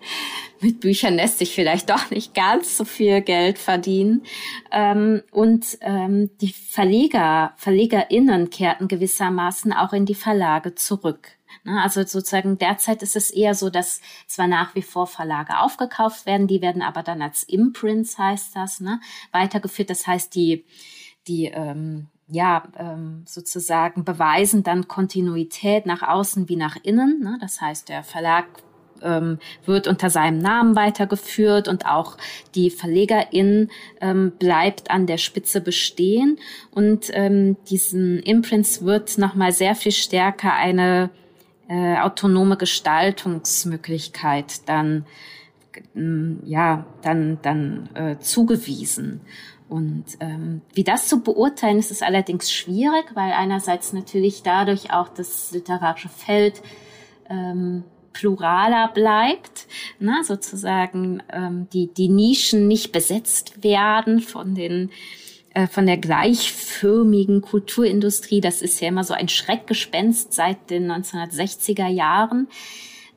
[0.60, 4.22] mit Büchern lässt sich vielleicht doch nicht ganz so viel Geld verdienen.
[4.70, 11.30] Ähm, und ähm, die Verleger, VerlegerInnen kehrten gewissermaßen auch in die Verlage zurück.
[11.64, 16.26] Ne, also sozusagen derzeit ist es eher so, dass zwar nach wie vor Verlage aufgekauft
[16.26, 19.00] werden, die werden aber dann als Imprints heißt das, ne,
[19.32, 19.90] weitergeführt.
[19.90, 20.64] Das heißt, die,
[21.26, 27.20] die ähm, ja, ähm, sozusagen beweisen dann Kontinuität nach außen wie nach innen.
[27.20, 27.38] Ne?
[27.40, 28.46] Das heißt, der Verlag
[29.02, 32.18] ähm, wird unter seinem Namen weitergeführt und auch
[32.54, 33.70] die Verlegerin
[34.00, 36.38] ähm, bleibt an der Spitze bestehen.
[36.70, 41.10] Und ähm, diesen Imprints wird nochmal sehr viel stärker eine
[41.68, 45.06] äh, autonome Gestaltungsmöglichkeit dann
[46.44, 49.20] ja dann dann äh, zugewiesen
[49.68, 55.08] und ähm, wie das zu beurteilen, ist es allerdings schwierig, weil einerseits natürlich dadurch auch
[55.08, 56.62] das literarische Feld
[57.28, 59.66] ähm, pluraler bleibt,
[60.00, 64.90] ne, sozusagen ähm, die, die Nischen nicht besetzt werden von den
[65.54, 68.40] äh, von der gleichförmigen Kulturindustrie.
[68.40, 72.48] Das ist ja immer so ein Schreckgespenst seit den 1960er Jahren.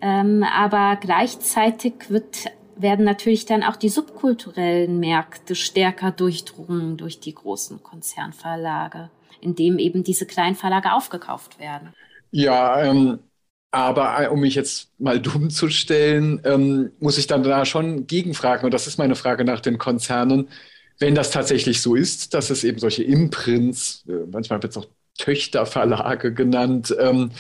[0.02, 7.34] Ähm, aber gleichzeitig wird werden natürlich dann auch die subkulturellen Märkte stärker durchdrungen durch die
[7.34, 9.09] großen Konzernverlage,
[9.41, 11.93] indem eben diese kleinen Verlage aufgekauft werden.
[12.32, 13.19] Ja, ähm,
[13.72, 18.07] aber äh, um mich jetzt mal dumm zu stellen, ähm, muss ich dann da schon
[18.07, 20.49] gegenfragen, und das ist meine Frage nach den Konzernen,
[20.99, 24.88] wenn das tatsächlich so ist, dass es eben solche Imprints, äh, manchmal wird es auch
[25.17, 27.32] Töchterverlage genannt, ähm,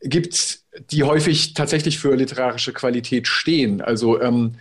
[0.00, 0.60] gibt,
[0.90, 3.80] die häufig tatsächlich für literarische Qualität stehen.
[3.80, 4.56] Also ähm,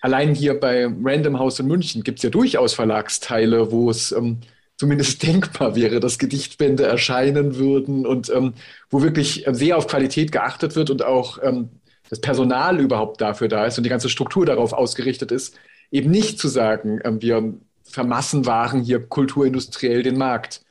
[0.00, 4.38] allein hier bei Random House in München gibt es ja durchaus Verlagsteile, wo es ähm,
[4.76, 8.54] zumindest denkbar wäre, dass Gedichtbände erscheinen würden und ähm,
[8.90, 11.68] wo wirklich sehr auf Qualität geachtet wird und auch ähm,
[12.08, 15.58] das Personal überhaupt dafür da ist und die ganze Struktur darauf ausgerichtet ist,
[15.90, 20.62] eben nicht zu sagen, ähm, wir vermassenwaren hier kulturindustriell den Markt.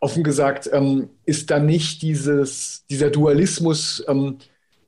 [0.00, 4.38] Offen gesagt ähm, ist da nicht dieses, dieser Dualismus, ähm,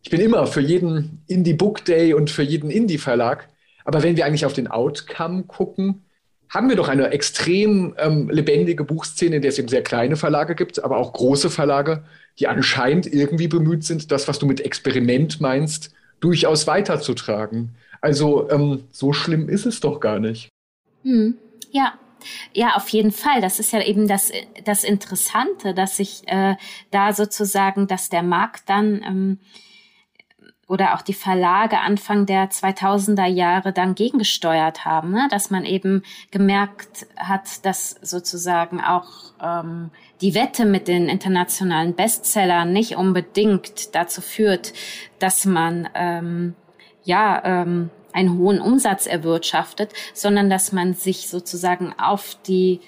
[0.02, 3.49] ich bin immer für jeden Indie Book Day und für jeden Indie Verlag,
[3.84, 6.04] aber wenn wir eigentlich auf den Outcome gucken,
[6.48, 10.56] haben wir doch eine extrem ähm, lebendige Buchszene, in der es eben sehr kleine Verlage
[10.56, 12.04] gibt, aber auch große Verlage,
[12.38, 17.76] die anscheinend irgendwie bemüht sind, das, was du mit Experiment meinst, durchaus weiterzutragen.
[18.00, 20.48] Also ähm, so schlimm ist es doch gar nicht.
[21.04, 21.38] Hm.
[21.70, 21.94] Ja,
[22.52, 23.40] ja, auf jeden Fall.
[23.40, 24.32] Das ist ja eben das,
[24.64, 26.56] das Interessante, dass sich äh,
[26.90, 29.38] da sozusagen, dass der Markt dann ähm,
[30.70, 35.26] oder auch die Verlage Anfang der 2000er Jahre dann gegengesteuert haben, ne?
[35.28, 39.08] dass man eben gemerkt hat, dass sozusagen auch
[39.42, 39.90] ähm,
[40.20, 44.72] die Wette mit den internationalen Bestsellern nicht unbedingt dazu führt,
[45.18, 46.54] dass man ähm,
[47.02, 52.80] ja ähm, einen hohen Umsatz erwirtschaftet, sondern dass man sich sozusagen auf die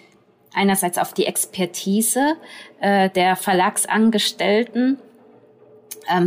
[0.55, 2.37] einerseits auf die Expertise
[2.81, 4.99] äh, der Verlagsangestellten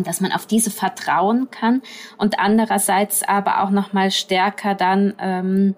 [0.04, 1.82] dass man auf diese vertrauen kann
[2.18, 5.76] und andererseits aber auch noch mal stärker dann ähm,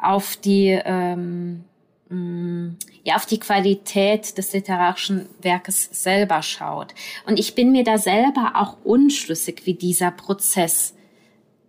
[0.00, 1.64] auf die ähm,
[2.08, 6.94] mm, ja auf die Qualität des literarischen Werkes selber schaut
[7.26, 10.94] und ich bin mir da selber auch unschlüssig wie dieser Prozess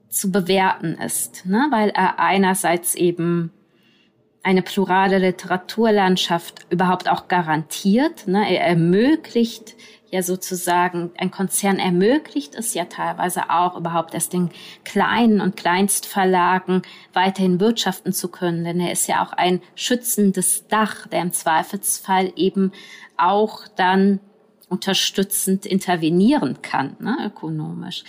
[0.10, 3.52] zu bewerten ist ne weil er einerseits eben
[4.44, 8.28] eine plurale Literaturlandschaft überhaupt auch garantiert.
[8.28, 8.56] Ne?
[8.56, 9.76] Er ermöglicht
[10.12, 14.51] ja sozusagen, ein Konzern ermöglicht es ja teilweise auch überhaupt erst den
[14.84, 16.82] kleinen und Kleinstverlagen
[17.14, 22.34] weiterhin wirtschaften zu können, denn er ist ja auch ein schützendes Dach, der im Zweifelsfall
[22.36, 22.74] eben
[23.18, 24.20] auch dann
[24.68, 28.03] unterstützend intervenieren kann, ne, ökonomisch.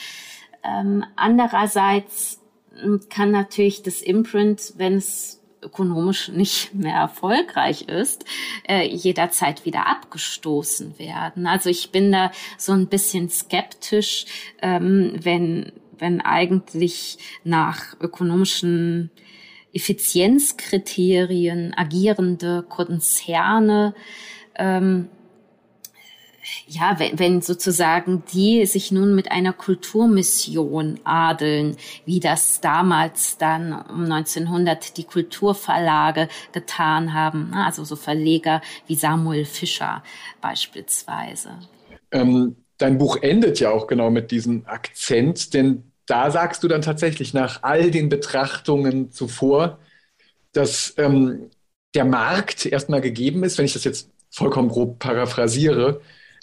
[0.65, 2.41] Ähm, andererseits
[2.81, 8.25] hm, kann natürlich das Imprint, wenn es ökonomisch nicht mehr erfolgreich ist,
[8.69, 11.47] äh, jederzeit wieder abgestoßen werden.
[11.47, 14.27] Also ich bin da so ein bisschen skeptisch,
[14.61, 19.11] ähm, wenn, wenn eigentlich nach ökonomischen
[19.73, 23.95] Effizienzkriterien agierende Konzerne
[24.57, 25.09] ähm,
[26.67, 33.73] ja, wenn, wenn sozusagen die sich nun mit einer Kulturmission adeln, wie das damals dann
[33.73, 40.03] um 1900 die Kulturverlage getan haben, ne, also so Verleger wie Samuel Fischer
[40.41, 41.51] beispielsweise.
[42.11, 46.83] Ähm, dein Buch endet ja auch genau mit diesem Akzent, denn da sagst du dann
[46.83, 49.79] tatsächlich nach all den Betrachtungen zuvor,
[50.53, 51.51] dass ähm,
[51.95, 56.01] der Markt erstmal gegeben ist, wenn ich das jetzt vollkommen grob paraphrasiere,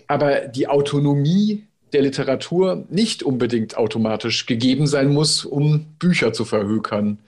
[0.10, 7.20] aber die Autonomie der Literatur nicht unbedingt automatisch gegeben sein muss, um Bücher zu verhökern.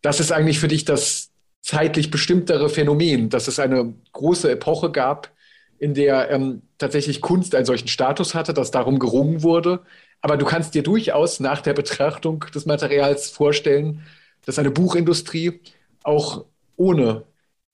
[0.00, 1.30] Das ist eigentlich für dich das
[1.60, 5.30] zeitlich bestimmtere Phänomen, dass es eine große Epoche gab,
[5.78, 9.80] in der ähm, tatsächlich Kunst einen solchen Status hatte, dass darum gerungen wurde.
[10.22, 14.06] Aber du kannst dir durchaus nach der Betrachtung des Materials vorstellen,
[14.46, 15.60] dass eine Buchindustrie
[16.02, 17.24] auch ohne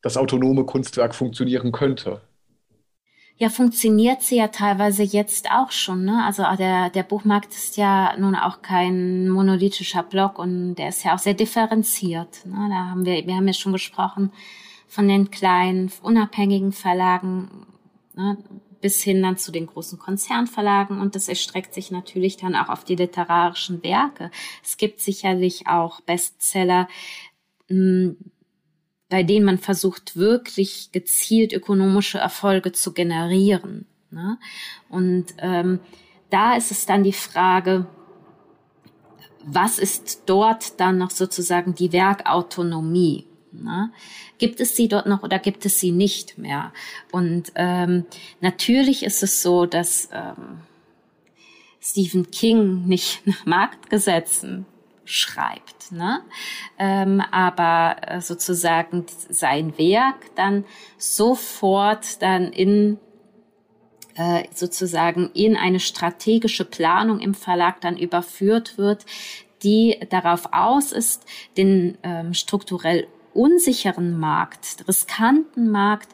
[0.02, 2.22] das autonome Kunstwerk funktionieren könnte.
[3.40, 6.04] Ja, funktioniert sie ja teilweise jetzt auch schon.
[6.04, 6.24] Ne?
[6.24, 11.04] Also ah, der, der Buchmarkt ist ja nun auch kein monolithischer Block und der ist
[11.04, 12.44] ja auch sehr differenziert.
[12.46, 12.66] Ne?
[12.68, 14.32] Da haben wir, wir haben ja schon gesprochen
[14.88, 17.66] von den kleinen, unabhängigen Verlagen
[18.16, 18.38] ne?
[18.80, 22.82] bis hin dann zu den großen Konzernverlagen und das erstreckt sich natürlich dann auch auf
[22.82, 24.32] die literarischen Werke.
[24.64, 26.88] Es gibt sicherlich auch Bestseller,
[27.68, 28.16] hm,
[29.08, 33.86] bei denen man versucht, wirklich gezielt ökonomische Erfolge zu generieren.
[34.10, 34.38] Ne?
[34.88, 35.80] Und ähm,
[36.30, 37.86] da ist es dann die Frage,
[39.44, 43.26] was ist dort dann noch sozusagen die Werkautonomie?
[43.52, 43.90] Ne?
[44.36, 46.72] Gibt es sie dort noch oder gibt es sie nicht mehr?
[47.10, 48.04] Und ähm,
[48.40, 50.60] natürlich ist es so, dass ähm,
[51.80, 54.66] Stephen King nicht nach Marktgesetzen
[55.08, 55.92] schreibt.
[55.92, 56.20] Ne?
[56.78, 60.64] Ähm, aber äh, sozusagen sein Werk dann
[60.98, 62.98] sofort dann in
[64.16, 69.06] äh, sozusagen in eine strategische Planung im Verlag dann überführt wird,
[69.62, 71.24] die darauf aus ist,
[71.56, 76.08] den ähm, strukturell unsicheren Markt, riskanten Markt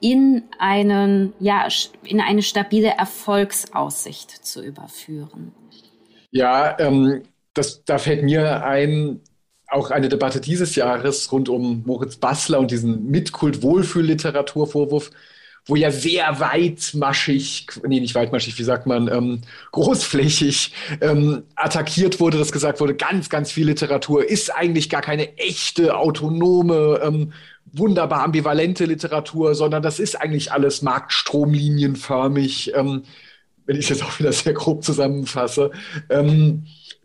[0.00, 1.66] in einen, ja,
[2.04, 5.52] in eine stabile Erfolgsaussicht zu überführen.
[6.30, 7.22] Ja, ähm,
[7.58, 9.20] das, da fällt mir ein,
[9.68, 15.10] auch eine Debatte dieses Jahres rund um Moritz Bassler und diesen Mitkult-Wohlfühl-Literaturvorwurf,
[15.66, 19.42] wo ja sehr weitmaschig, nee, nicht weitmaschig, wie sagt man, ähm,
[19.72, 25.36] großflächig ähm, attackiert wurde, dass gesagt wurde, ganz, ganz viel Literatur ist eigentlich gar keine
[25.36, 27.32] echte, autonome, ähm,
[27.72, 33.02] wunderbar ambivalente Literatur, sondern das ist eigentlich alles marktstromlinienförmig, ähm,
[33.66, 35.70] wenn ich es jetzt auch wieder sehr grob zusammenfasse.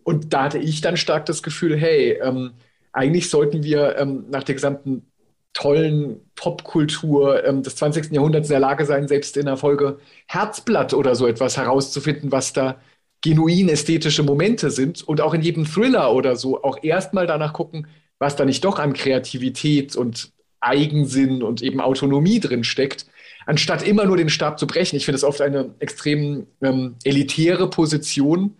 [0.04, 2.52] Und da hatte ich dann stark das Gefühl, hey, ähm,
[2.92, 5.06] eigentlich sollten wir ähm, nach der gesamten
[5.54, 8.12] tollen Popkultur ähm, des 20.
[8.12, 12.54] Jahrhunderts in der Lage sein, selbst in der Folge Herzblatt oder so etwas herauszufinden, was
[12.54, 12.80] da
[13.22, 17.88] genuin ästhetische Momente sind und auch in jedem Thriller oder so auch erstmal danach gucken,
[18.20, 23.06] was da nicht doch an Kreativität und Eigensinn und eben Autonomie drin steckt,
[23.46, 24.96] anstatt immer nur den Stab zu brechen.
[24.96, 28.58] Ich finde es oft eine extrem ähm, elitäre Position,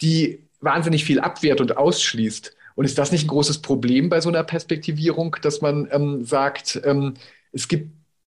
[0.00, 2.54] die wahnsinnig viel abwehrt und ausschließt.
[2.74, 6.80] Und ist das nicht ein großes Problem bei so einer Perspektivierung, dass man ähm, sagt,
[6.84, 7.14] ähm,
[7.52, 7.90] es gibt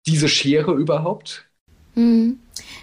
[0.08, 1.46] diese Schere überhaupt?
[1.96, 2.40] Mhm.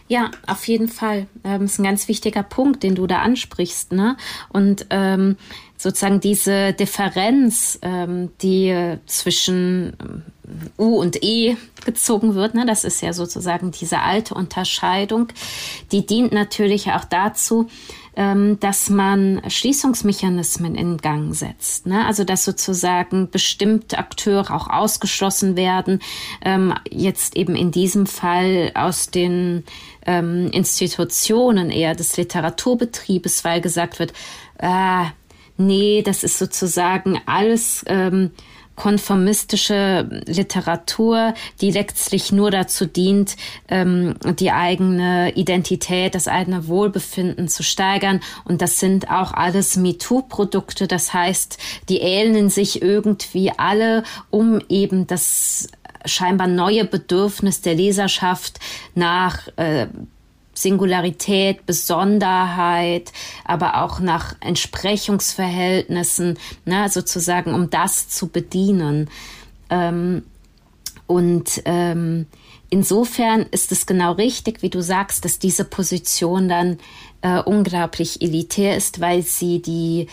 [0.08, 1.26] Ja, auf jeden Fall.
[1.44, 3.92] Ähm, ist ein ganz wichtiger Punkt, den du da ansprichst.
[3.92, 4.16] Ne?
[4.50, 5.36] Und ähm,
[5.76, 10.22] sozusagen diese Differenz, ähm, die zwischen ähm,
[10.78, 12.66] U und E gezogen wird, ne?
[12.66, 15.28] das ist ja sozusagen diese alte Unterscheidung,
[15.92, 17.68] die dient natürlich auch dazu,
[18.60, 21.86] dass man Schließungsmechanismen in Gang setzt.
[21.86, 22.06] Ne?
[22.06, 26.00] Also dass sozusagen bestimmte Akteure auch ausgeschlossen werden,
[26.42, 29.64] ähm, jetzt eben in diesem Fall aus den
[30.06, 34.14] ähm, Institutionen eher des Literaturbetriebes, weil gesagt wird,
[34.58, 35.04] äh,
[35.58, 38.30] nee, das ist sozusagen alles ähm,
[38.76, 43.36] konformistische Literatur, die letztlich nur dazu dient,
[43.68, 48.20] ähm, die eigene Identität, das eigene Wohlbefinden zu steigern.
[48.44, 50.86] Und das sind auch alles MeToo-Produkte.
[50.86, 51.58] Das heißt,
[51.88, 55.68] die ähneln sich irgendwie alle, um eben das
[56.04, 58.60] scheinbar neue Bedürfnis der Leserschaft
[58.94, 59.88] nach äh,
[60.56, 63.12] Singularität, Besonderheit,
[63.44, 69.10] aber auch nach Entsprechungsverhältnissen, ne, sozusagen, um das zu bedienen.
[69.70, 70.22] Ähm,
[71.06, 72.26] und ähm,
[72.70, 76.78] insofern ist es genau richtig, wie du sagst, dass diese Position dann
[77.20, 80.08] äh, unglaublich elitär ist, weil sie die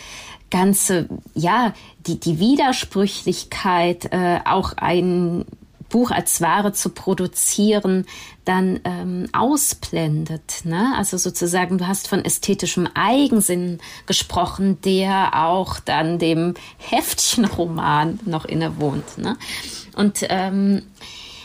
[0.51, 1.73] ganze, ja,
[2.05, 5.45] die, die Widersprüchlichkeit äh, auch ein
[5.93, 8.07] Buch als Ware zu produzieren,
[8.45, 10.61] dann ähm, ausblendet.
[10.63, 10.91] Ne?
[10.97, 13.77] Also sozusagen, du hast von ästhetischem Eigensinn
[14.07, 19.19] gesprochen, der auch dann dem Heftchenroman noch innewohnt.
[19.19, 19.37] Ne?
[19.95, 20.81] Und ähm,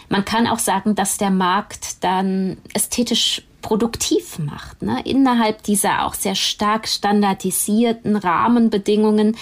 [0.08, 4.80] man kann auch sagen, dass der Markt dann ästhetisch produktiv macht.
[4.80, 5.02] Ne?
[5.04, 9.36] Innerhalb dieser auch sehr stark standardisierten Rahmenbedingungen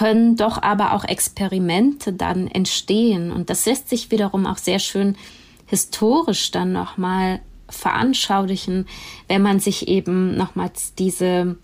[0.00, 3.30] können doch aber auch Experimente dann entstehen.
[3.30, 5.14] Und das lässt sich wiederum auch sehr schön
[5.66, 8.88] historisch dann nochmal veranschaulichen,
[9.28, 11.56] wenn man sich eben nochmals diese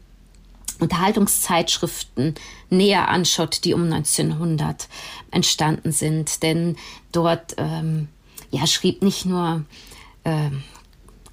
[0.80, 2.34] Unterhaltungszeitschriften
[2.68, 4.86] näher anschaut, die um 1900
[5.30, 6.42] entstanden sind.
[6.42, 6.76] Denn
[7.12, 8.08] dort ähm,
[8.50, 9.64] ja, schrieb nicht nur
[10.26, 10.62] ähm,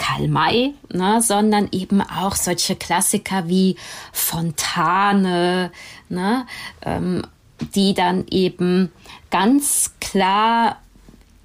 [0.03, 3.77] Karl May, ne, sondern eben auch solche Klassiker wie
[4.11, 5.71] Fontane,
[6.09, 6.45] ne,
[6.81, 7.21] ähm,
[7.73, 8.91] die dann eben
[9.29, 10.77] ganz klar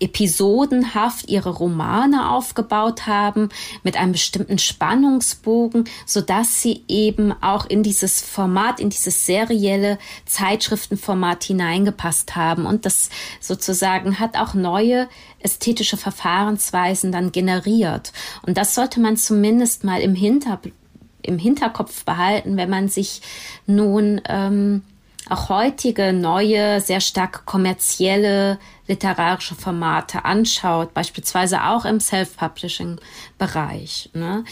[0.00, 3.48] episodenhaft ihre Romane aufgebaut haben
[3.82, 9.98] mit einem bestimmten Spannungsbogen, so dass sie eben auch in dieses Format, in dieses serielle
[10.26, 12.66] Zeitschriftenformat hineingepasst haben.
[12.66, 15.08] Und das sozusagen hat auch neue
[15.40, 18.12] ästhetische Verfahrensweisen dann generiert.
[18.42, 20.60] Und das sollte man zumindest mal im, Hinter,
[21.22, 23.22] im Hinterkopf behalten, wenn man sich
[23.66, 24.82] nun ähm,
[25.28, 34.10] auch heutige neue, sehr stark kommerzielle literarische Formate anschaut, beispielsweise auch im Self-Publishing-Bereich.
[34.14, 34.44] Ne?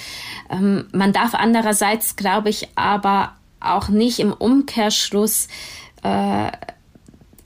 [0.50, 5.48] Ähm, man darf andererseits, glaube ich, aber auch nicht im Umkehrschluss
[6.02, 6.50] äh,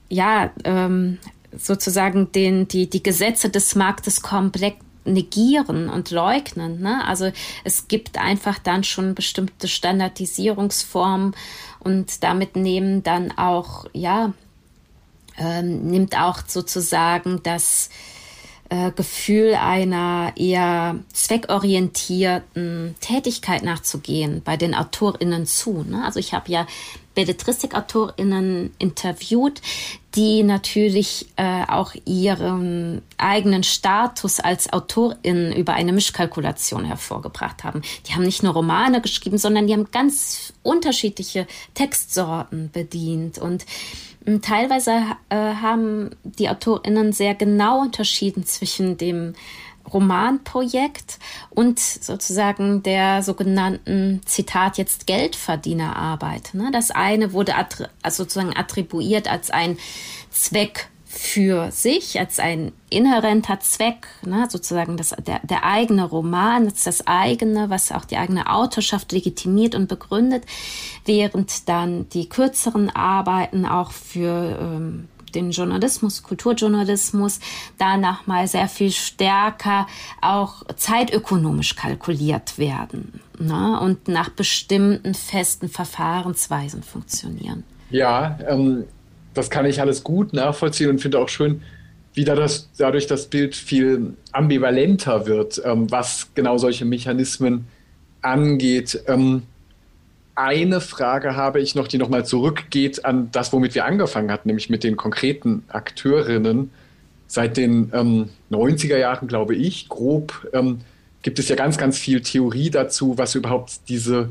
[0.09, 1.19] ja ähm,
[1.57, 6.81] sozusagen den, die, die Gesetze des Marktes komplett negieren und leugnen.
[6.81, 7.05] Ne?
[7.07, 7.33] Also
[7.65, 11.35] es gibt einfach dann schon bestimmte Standardisierungsformen
[11.81, 14.33] und damit nehmen dann auch, ja,
[15.39, 17.89] ähm, nimmt auch sozusagen das
[18.71, 25.83] äh, Gefühl einer eher zweckorientierten Tätigkeit nachzugehen bei den AutorInnen zu.
[25.83, 26.05] Ne?
[26.05, 26.67] Also ich habe ja
[27.17, 29.61] Belletristikautorinnen interviewt,
[30.15, 37.83] die natürlich äh, auch ihren eigenen Status als Autorinnen über eine Mischkalkulation hervorgebracht haben.
[38.07, 43.67] Die haben nicht nur Romane geschrieben, sondern die haben ganz unterschiedliche Textsorten bedient und
[44.43, 44.93] Teilweise
[45.31, 49.35] äh, haben die AutorInnen sehr genau unterschieden zwischen dem
[49.93, 51.19] Romanprojekt
[51.51, 56.51] und sozusagen der sogenannten Zitat jetzt Geldverdienerarbeit.
[56.53, 56.71] Ne?
[56.73, 57.87] Das eine wurde also
[58.25, 59.79] sozusagen attribuiert als ein
[60.31, 64.47] Zweck für sich, als ein inhärenter Zweck, ne?
[64.49, 69.75] sozusagen das, der, der eigene Roman, das, das eigene, was auch die eigene Autorschaft legitimiert
[69.75, 70.45] und begründet,
[71.07, 77.41] während dann die kürzeren Arbeiten auch für ähm, den Journalismus, Kulturjournalismus,
[77.77, 79.89] danach mal sehr viel stärker
[80.21, 83.81] auch zeitökonomisch kalkuliert werden ne?
[83.81, 87.65] und nach bestimmten festen Verfahrensweisen funktionieren.
[87.91, 88.85] Ja, ähm,
[89.35, 91.63] das kann ich alles gut nachvollziehen und finde auch schön,
[92.15, 97.67] wie da das, dadurch das Bild viel ambivalenter wird, ähm, was genau solche Mechanismen
[98.21, 99.03] angeht.
[99.07, 99.43] Ähm,
[100.35, 104.71] eine Frage habe ich noch, die nochmal zurückgeht an das, womit wir angefangen hatten, nämlich
[104.71, 106.71] mit den konkreten Akteurinnen.
[107.27, 110.81] Seit den ähm, 90er Jahren, glaube ich, grob, ähm,
[111.23, 114.31] gibt es ja ganz, ganz viel Theorie dazu, was überhaupt diese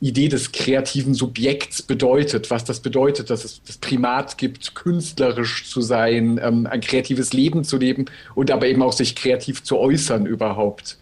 [0.00, 5.82] Idee des kreativen Subjekts bedeutet, was das bedeutet, dass es das Primat gibt, künstlerisch zu
[5.82, 10.24] sein, ähm, ein kreatives Leben zu leben und aber eben auch sich kreativ zu äußern
[10.24, 10.98] überhaupt.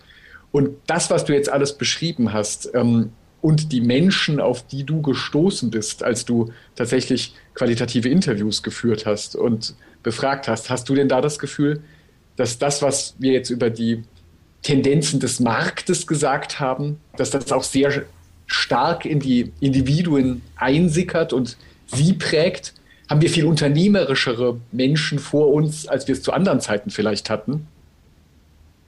[0.50, 5.00] Und das, was du jetzt alles beschrieben hast, ähm, und die Menschen, auf die du
[5.00, 10.70] gestoßen bist, als du tatsächlich qualitative Interviews geführt hast und befragt hast.
[10.70, 11.82] Hast du denn da das Gefühl,
[12.36, 14.02] dass das, was wir jetzt über die
[14.62, 18.04] Tendenzen des Marktes gesagt haben, dass das auch sehr
[18.48, 22.74] stark in die Individuen einsickert und sie prägt?
[23.08, 27.66] Haben wir viel unternehmerischere Menschen vor uns, als wir es zu anderen Zeiten vielleicht hatten?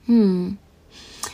[0.05, 0.57] Hm.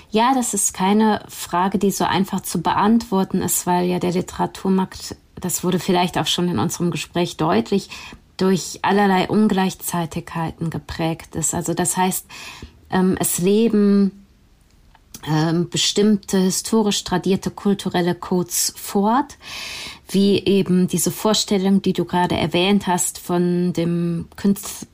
[0.09, 5.17] Ja, das ist keine Frage, die so einfach zu beantworten ist, weil ja der Literaturmarkt,
[5.39, 7.89] das wurde vielleicht auch schon in unserem Gespräch deutlich,
[8.37, 11.53] durch allerlei Ungleichzeitigkeiten geprägt ist.
[11.53, 12.25] Also das heißt,
[12.89, 14.26] ähm, es leben
[15.69, 19.37] bestimmte historisch tradierte kulturelle Codes fort,
[20.09, 24.27] wie eben diese Vorstellung, die du gerade erwähnt hast, von dem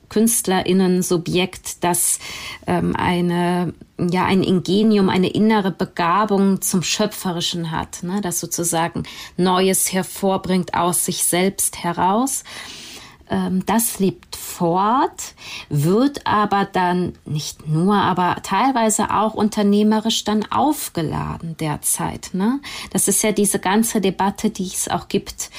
[0.08, 2.18] Künstlerinnen-Subjekt, das
[2.66, 9.04] ähm, eine, ja, ein Ingenium, eine innere Begabung zum Schöpferischen hat, ne, das sozusagen
[9.36, 12.42] Neues hervorbringt aus sich selbst heraus.
[13.30, 15.34] Ähm, das lebt fort,
[15.68, 22.30] wird aber dann nicht nur, aber teilweise auch unternehmerisch dann aufgeladen derzeit.
[22.32, 22.60] Ne?
[22.92, 25.50] Das ist ja diese ganze Debatte, die es auch gibt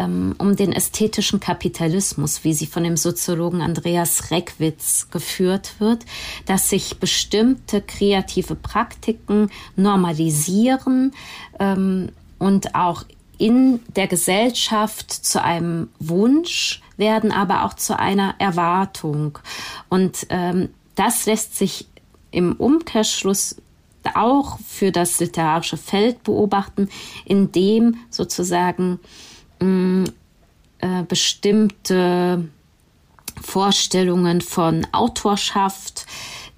[0.00, 6.04] ähm, um den ästhetischen Kapitalismus, wie sie von dem Soziologen Andreas Reckwitz geführt wird,
[6.46, 11.12] dass sich bestimmte kreative Praktiken normalisieren
[11.58, 13.04] ähm, und auch
[13.40, 19.38] in der Gesellschaft zu einem Wunsch werden, aber auch zu einer Erwartung.
[19.88, 21.88] Und ähm, das lässt sich
[22.30, 23.56] im Umkehrschluss
[24.14, 26.90] auch für das literarische Feld beobachten,
[27.24, 29.00] in dem sozusagen
[29.60, 30.04] mh, mm,
[30.80, 32.48] äh, bestimmte
[33.40, 36.06] Vorstellungen von Autorschaft,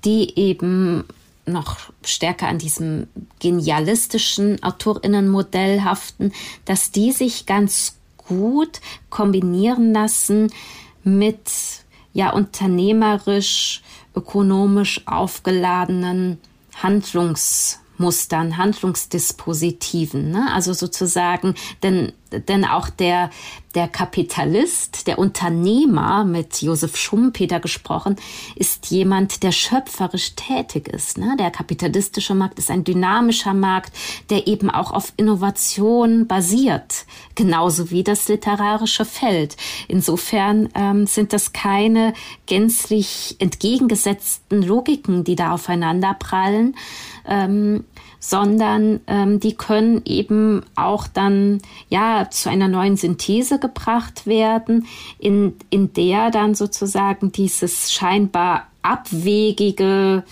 [0.04, 1.04] die eben
[1.46, 3.08] noch stärker an diesem
[3.40, 6.32] genialistischen Autorinnenmodell haften,
[6.64, 8.80] dass die sich ganz gut
[9.10, 10.52] kombinieren lassen
[11.02, 11.50] mit
[12.12, 13.82] ja unternehmerisch,
[14.14, 16.38] ökonomisch aufgeladenen
[18.02, 20.30] Handlungsmustern, Handlungsdispositiven.
[20.30, 20.52] Ne?
[20.52, 23.30] Also sozusagen, denn denn auch der,
[23.74, 28.16] der Kapitalist, der Unternehmer, mit Josef Schumpeter gesprochen,
[28.56, 31.18] ist jemand, der schöpferisch tätig ist.
[31.18, 31.36] Ne?
[31.38, 33.92] Der kapitalistische Markt ist ein dynamischer Markt,
[34.30, 39.56] der eben auch auf Innovation basiert, genauso wie das literarische Feld.
[39.88, 42.14] Insofern ähm, sind das keine
[42.46, 46.76] gänzlich entgegengesetzten Logiken, die da aufeinander prallen.
[47.26, 47.84] Ähm,
[48.24, 54.86] sondern ähm, die können eben auch dann ja zu einer neuen Synthese gebracht werden,
[55.18, 60.22] in, in der dann sozusagen dieses scheinbar abwegige,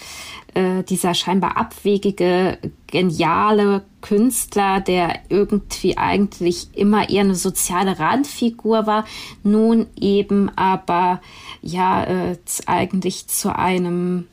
[0.55, 9.05] äh, dieser scheinbar abwegige, geniale Künstler, der irgendwie eigentlich immer eher eine soziale Randfigur war,
[9.43, 11.21] nun eben aber
[11.61, 14.29] ja äh, eigentlich zu einem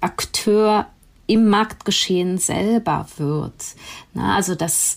[0.00, 0.86] Akteur
[1.26, 3.54] im Marktgeschehen selber wird.
[4.12, 4.96] Na, also das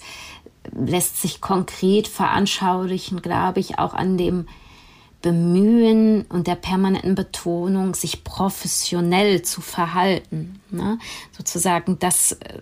[0.73, 4.47] lässt sich konkret veranschaulichen, glaube ich, auch an dem
[5.21, 10.59] Bemühen und der permanenten Betonung, sich professionell zu verhalten.
[10.69, 10.99] Ne?
[11.35, 12.59] Sozusagen, dass äh,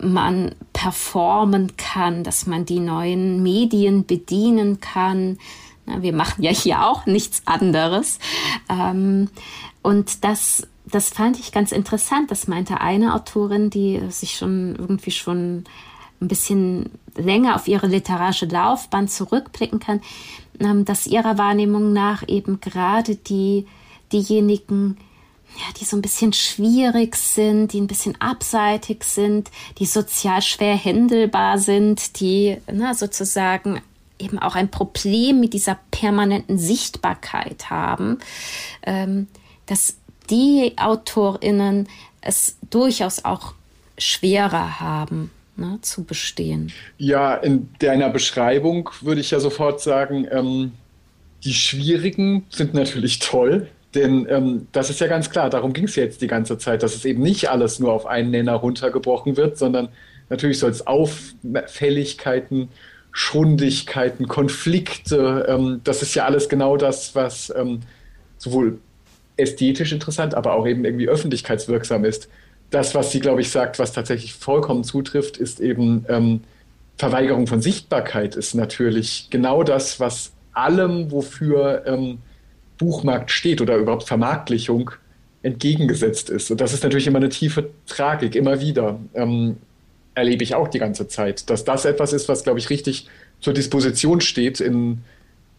[0.00, 5.38] man performen kann, dass man die neuen Medien bedienen kann.
[5.84, 8.18] Wir machen ja hier auch nichts anderes.
[8.68, 9.28] Ähm,
[9.82, 12.30] und das das fand ich ganz interessant.
[12.30, 15.64] Das meinte eine Autorin, die sich schon irgendwie schon
[16.20, 20.00] ein bisschen länger auf ihre literarische Laufbahn zurückblicken kann,
[20.60, 23.66] ähm, dass ihrer Wahrnehmung nach eben gerade die,
[24.12, 24.96] diejenigen,
[25.56, 30.76] ja, die so ein bisschen schwierig sind, die ein bisschen abseitig sind, die sozial schwer
[30.76, 33.80] händelbar sind, die na, sozusagen
[34.18, 38.18] eben auch ein Problem mit dieser permanenten Sichtbarkeit haben,
[38.82, 39.28] ähm,
[39.66, 39.96] dass
[40.30, 41.88] die AutorInnen
[42.20, 43.54] es durchaus auch
[43.96, 45.30] schwerer haben.
[45.56, 46.70] Ne, zu bestehen.
[46.98, 50.70] Ja, in deiner Beschreibung würde ich ja sofort sagen, ähm,
[51.42, 55.96] die Schwierigen sind natürlich toll, denn ähm, das ist ja ganz klar, darum ging es
[55.96, 59.58] jetzt die ganze Zeit, dass es eben nicht alles nur auf einen Nenner runtergebrochen wird,
[59.58, 59.88] sondern
[60.28, 62.68] natürlich soll es Auffälligkeiten,
[63.10, 67.80] Schrundigkeiten, Konflikte, ähm, das ist ja alles genau das, was ähm,
[68.36, 68.78] sowohl
[69.38, 72.28] ästhetisch interessant, aber auch eben irgendwie öffentlichkeitswirksam ist.
[72.70, 76.40] Das, was sie, glaube ich, sagt, was tatsächlich vollkommen zutrifft, ist eben ähm,
[76.98, 82.18] Verweigerung von Sichtbarkeit ist natürlich genau das, was allem, wofür ähm,
[82.76, 84.90] Buchmarkt steht oder überhaupt Vermarktlichung
[85.42, 86.50] entgegengesetzt ist.
[86.50, 88.98] Und das ist natürlich immer eine tiefe Tragik, immer wieder.
[89.14, 89.58] Ähm,
[90.14, 93.06] erlebe ich auch die ganze Zeit, dass das etwas ist, was, glaube ich, richtig
[93.40, 95.02] zur Disposition steht in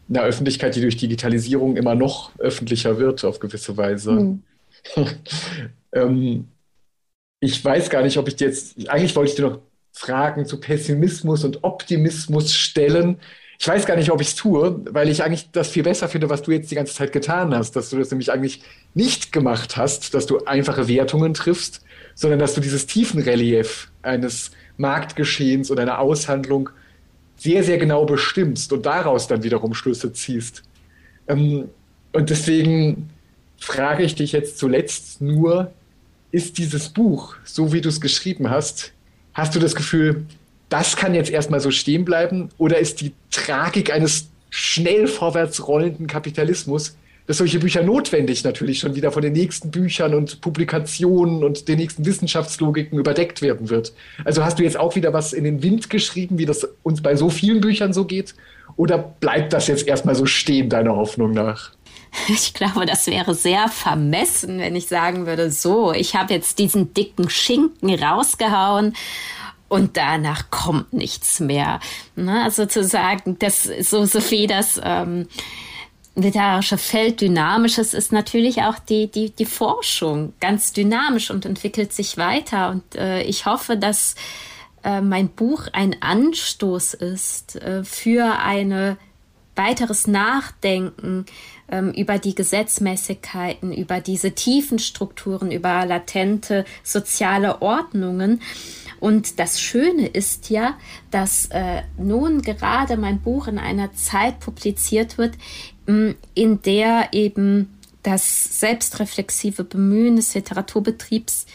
[0.09, 4.11] einer Öffentlichkeit, die durch Digitalisierung immer noch öffentlicher wird auf gewisse Weise.
[4.11, 4.43] Mhm.
[5.93, 6.47] ähm,
[7.39, 9.59] ich weiß gar nicht, ob ich dir jetzt, eigentlich wollte ich dir noch
[9.91, 13.19] Fragen zu Pessimismus und Optimismus stellen.
[13.59, 16.29] Ich weiß gar nicht, ob ich es tue, weil ich eigentlich das viel besser finde,
[16.29, 18.61] was du jetzt die ganze Zeit getan hast, dass du das nämlich eigentlich
[18.93, 21.81] nicht gemacht hast, dass du einfache Wertungen triffst,
[22.15, 26.69] sondern dass du dieses Tiefenrelief eines Marktgeschehens oder einer Aushandlung
[27.39, 30.63] sehr, sehr genau bestimmst und daraus dann wiederum Schlüsse ziehst.
[31.27, 31.69] Ähm,
[32.11, 33.09] und deswegen
[33.57, 35.71] frage ich dich jetzt zuletzt nur,
[36.31, 38.93] ist dieses Buch, so wie du es geschrieben hast,
[39.33, 40.25] hast du das Gefühl,
[40.69, 42.49] das kann jetzt erstmal so stehen bleiben?
[42.57, 46.95] Oder ist die Tragik eines schnell vorwärts rollenden Kapitalismus
[47.29, 51.77] dass solche Bücher notwendig natürlich schon wieder von den nächsten Büchern und Publikationen und den
[51.77, 53.93] nächsten Wissenschaftslogiken überdeckt werden wird.
[54.25, 57.15] Also hast du jetzt auch wieder was in den Wind geschrieben, wie das uns bei
[57.15, 58.33] so vielen Büchern so geht?
[58.77, 61.69] Oder bleibt das jetzt erstmal so stehen, deiner Hoffnung nach?
[62.29, 66.95] ich glaube, das wäre sehr vermessen, wenn ich sagen würde, so, ich habe jetzt diesen
[66.95, 68.95] dicken Schinken rausgehauen
[69.67, 71.79] und danach kommt nichts mehr.
[72.15, 72.41] Ne?
[72.43, 73.37] Also zu sagen,
[73.81, 75.27] so Sophie das ähm,
[76.21, 82.17] literarische Feld dynamisches ist natürlich auch die, die, die Forschung ganz dynamisch und entwickelt sich
[82.17, 82.69] weiter.
[82.69, 84.15] Und äh, ich hoffe, dass
[84.83, 88.97] äh, mein Buch ein Anstoß ist äh, für eine
[89.55, 91.25] weiteres Nachdenken
[91.69, 98.41] ähm, über die Gesetzmäßigkeiten, über diese tiefen Strukturen, über latente soziale Ordnungen.
[99.01, 100.77] Und das Schöne ist ja,
[101.11, 105.35] dass äh, nun gerade mein Buch in einer Zeit publiziert wird,
[106.33, 111.45] in der eben das selbstreflexive Bemühen des Literaturbetriebs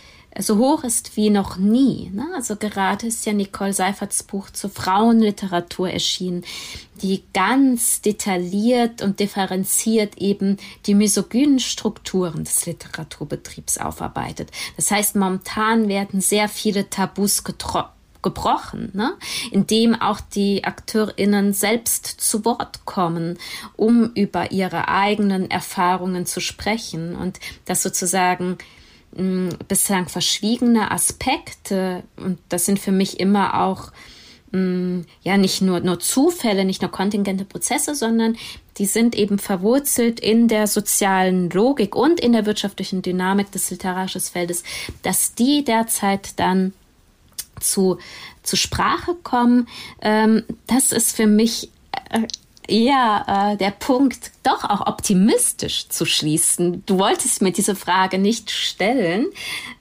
[0.41, 2.11] so hoch ist wie noch nie.
[2.13, 2.27] Ne?
[2.35, 6.45] Also gerade ist ja Nicole Seiferts Buch zur Frauenliteratur erschienen,
[7.03, 10.57] die ganz detailliert und differenziert eben
[10.87, 14.51] die misogynen Strukturen des Literaturbetriebs aufarbeitet.
[14.77, 17.95] Das heißt, momentan werden sehr viele Tabus getroffen
[18.25, 19.13] gebrochen, ne?
[19.53, 23.39] indem auch die AkteurInnen selbst zu Wort kommen,
[23.77, 28.59] um über ihre eigenen Erfahrungen zu sprechen und das sozusagen
[29.17, 33.93] mh, bislang verschwiegene Aspekte, und das sind für mich immer auch
[35.25, 38.37] ja nicht nur, nur Zufälle, nicht nur kontingente Prozesse, sondern
[38.79, 44.21] die sind eben verwurzelt in der sozialen Logik und in der wirtschaftlichen Dynamik des literarischen
[44.21, 44.63] Feldes,
[45.03, 46.73] dass die derzeit dann
[47.65, 47.99] zu,
[48.43, 49.69] zu Sprache kommen,
[50.01, 51.71] ähm, das ist für mich
[52.11, 52.27] äh,
[52.69, 56.83] eher äh, der Punkt, doch auch optimistisch zu schließen.
[56.87, 59.27] Du wolltest mir diese Frage nicht stellen,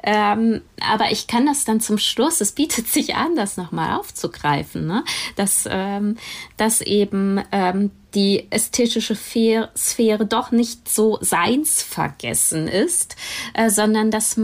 [0.03, 4.85] ähm, aber ich kann das dann zum Schluss, es bietet sich an, das nochmal aufzugreifen,
[4.85, 5.03] ne?
[5.35, 6.17] dass, ähm,
[6.57, 13.15] dass eben ähm, die ästhetische Sphäre doch nicht so seinsvergessen ist,
[13.53, 14.37] äh, sondern dass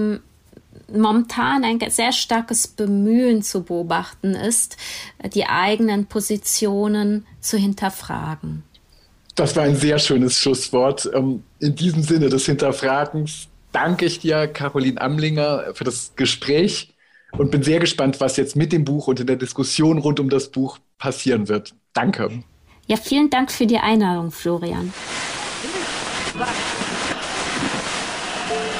[0.94, 4.78] momentan ein sehr starkes Bemühen zu beobachten ist,
[5.34, 8.64] die eigenen Positionen zu hinterfragen.
[9.36, 11.10] Das war ein sehr schönes Schlusswort.
[11.14, 16.94] Ähm, in diesem Sinne des Hinterfragens danke ich dir, Caroline Amlinger, für das Gespräch
[17.32, 20.30] und bin sehr gespannt, was jetzt mit dem Buch und in der Diskussion rund um
[20.30, 21.74] das Buch passieren wird.
[21.94, 22.44] Danke.
[22.88, 24.94] Ja, vielen Dank für die Einladung, Florian.